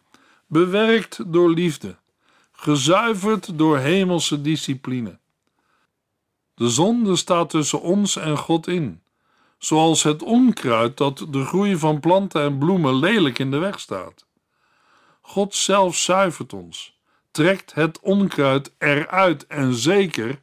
bewerkt 0.48 1.34
door 1.34 1.50
liefde, 1.50 1.96
gezuiverd 2.52 3.58
door 3.58 3.78
hemelse 3.78 4.42
discipline. 4.42 5.20
De 6.54 6.70
zonde 6.70 7.16
staat 7.16 7.50
tussen 7.50 7.82
ons 7.82 8.16
en 8.16 8.38
God 8.38 8.68
in, 8.68 9.02
zoals 9.58 10.04
het 10.04 10.24
onkruid 10.24 10.98
dat 10.98 11.26
de 11.30 11.46
groei 11.46 11.78
van 11.78 12.00
planten 12.00 12.42
en 12.42 12.58
bloemen 12.58 12.96
lelijk 12.96 13.40
in 13.40 13.52
de 13.52 13.58
weg 13.58 13.80
staat. 13.80 14.26
God 15.22 15.56
zelf 15.56 15.96
zuivert 15.96 16.54
ons, 16.54 17.00
trekt 17.32 17.74
het 17.74 18.00
onkruid 18.00 18.74
eruit 18.78 19.48
en 19.48 19.74
zeker, 19.74 20.40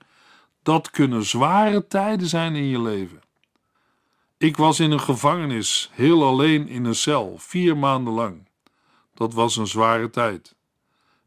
dat 0.62 0.90
kunnen 0.90 1.24
zware 1.24 1.86
tijden 1.86 2.26
zijn 2.26 2.56
in 2.56 2.68
je 2.68 2.80
leven. 2.80 3.22
Ik 4.38 4.56
was 4.56 4.80
in 4.80 4.90
een 4.90 5.00
gevangenis, 5.00 5.90
heel 5.92 6.24
alleen 6.24 6.68
in 6.68 6.84
een 6.84 6.94
cel, 6.94 7.34
vier 7.38 7.76
maanden 7.76 8.12
lang. 8.12 8.48
Dat 9.14 9.34
was 9.34 9.56
een 9.56 9.66
zware 9.66 10.10
tijd. 10.10 10.54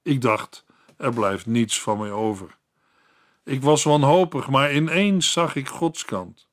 Ik 0.01 0.21
dacht, 0.21 0.65
er 0.97 1.13
blijft 1.13 1.45
niets 1.45 1.81
van 1.81 1.97
mij 1.97 2.11
over. 2.11 2.57
Ik 3.43 3.61
was 3.61 3.83
wanhopig, 3.83 4.49
maar 4.49 4.73
ineens 4.73 5.31
zag 5.31 5.55
ik 5.55 5.67
Gods 5.67 6.05
kant. 6.05 6.44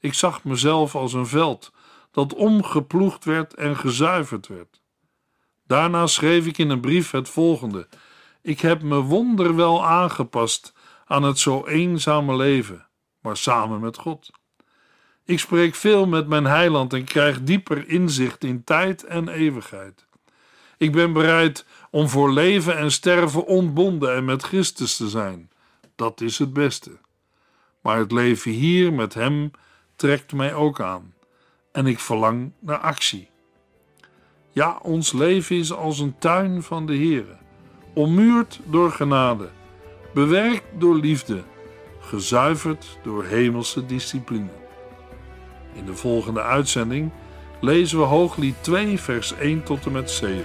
Ik 0.00 0.14
zag 0.14 0.44
mezelf 0.44 0.94
als 0.94 1.12
een 1.12 1.26
veld 1.26 1.72
dat 2.10 2.34
omgeploegd 2.34 3.24
werd 3.24 3.54
en 3.54 3.76
gezuiverd 3.76 4.46
werd. 4.46 4.80
Daarna 5.66 6.06
schreef 6.06 6.46
ik 6.46 6.58
in 6.58 6.70
een 6.70 6.80
brief 6.80 7.10
het 7.10 7.28
volgende: 7.28 7.88
Ik 8.42 8.60
heb 8.60 8.82
me 8.82 8.96
wonderwel 9.00 9.86
aangepast 9.86 10.72
aan 11.04 11.22
het 11.22 11.38
zo 11.38 11.66
eenzame 11.66 12.36
leven, 12.36 12.86
maar 13.20 13.36
samen 13.36 13.80
met 13.80 13.96
God. 13.96 14.30
Ik 15.24 15.38
spreek 15.38 15.74
veel 15.74 16.06
met 16.06 16.26
mijn 16.26 16.44
heiland 16.44 16.92
en 16.92 17.04
krijg 17.04 17.42
dieper 17.42 17.88
inzicht 17.88 18.44
in 18.44 18.64
tijd 18.64 19.04
en 19.04 19.28
eeuwigheid. 19.28 20.06
Ik 20.76 20.92
ben 20.92 21.12
bereid 21.12 21.66
om 21.90 22.08
voor 22.08 22.32
leven 22.32 22.76
en 22.76 22.92
sterven 22.92 23.46
ontbonden 23.46 24.14
en 24.14 24.24
met 24.24 24.42
Christus 24.42 24.96
te 24.96 25.08
zijn. 25.08 25.50
Dat 25.96 26.20
is 26.20 26.38
het 26.38 26.52
beste. 26.52 26.98
Maar 27.82 27.98
het 27.98 28.12
leven 28.12 28.50
hier 28.50 28.92
met 28.92 29.14
Hem 29.14 29.50
trekt 30.00 30.32
mij 30.32 30.54
ook 30.54 30.80
aan 30.80 31.14
en 31.72 31.86
ik 31.86 31.98
verlang 31.98 32.52
naar 32.58 32.78
actie. 32.78 33.28
Ja, 34.52 34.78
ons 34.82 35.12
leven 35.12 35.56
is 35.56 35.72
als 35.72 35.98
een 35.98 36.18
tuin 36.18 36.62
van 36.62 36.86
de 36.86 36.96
Heere, 36.96 37.36
ommuurd 37.94 38.60
door 38.64 38.90
genade, 38.90 39.48
bewerkt 40.14 40.64
door 40.78 40.94
liefde, 40.94 41.42
gezuiverd 42.00 42.98
door 43.02 43.24
hemelse 43.24 43.86
discipline. 43.86 44.48
In 45.72 45.84
de 45.84 45.94
volgende 45.94 46.42
uitzending 46.42 47.10
lezen 47.60 47.98
we 47.98 48.04
Hooglied 48.04 48.56
2, 48.60 49.00
vers 49.00 49.34
1 49.34 49.62
tot 49.62 49.86
en 49.86 49.92
met 49.92 50.10
7. 50.10 50.44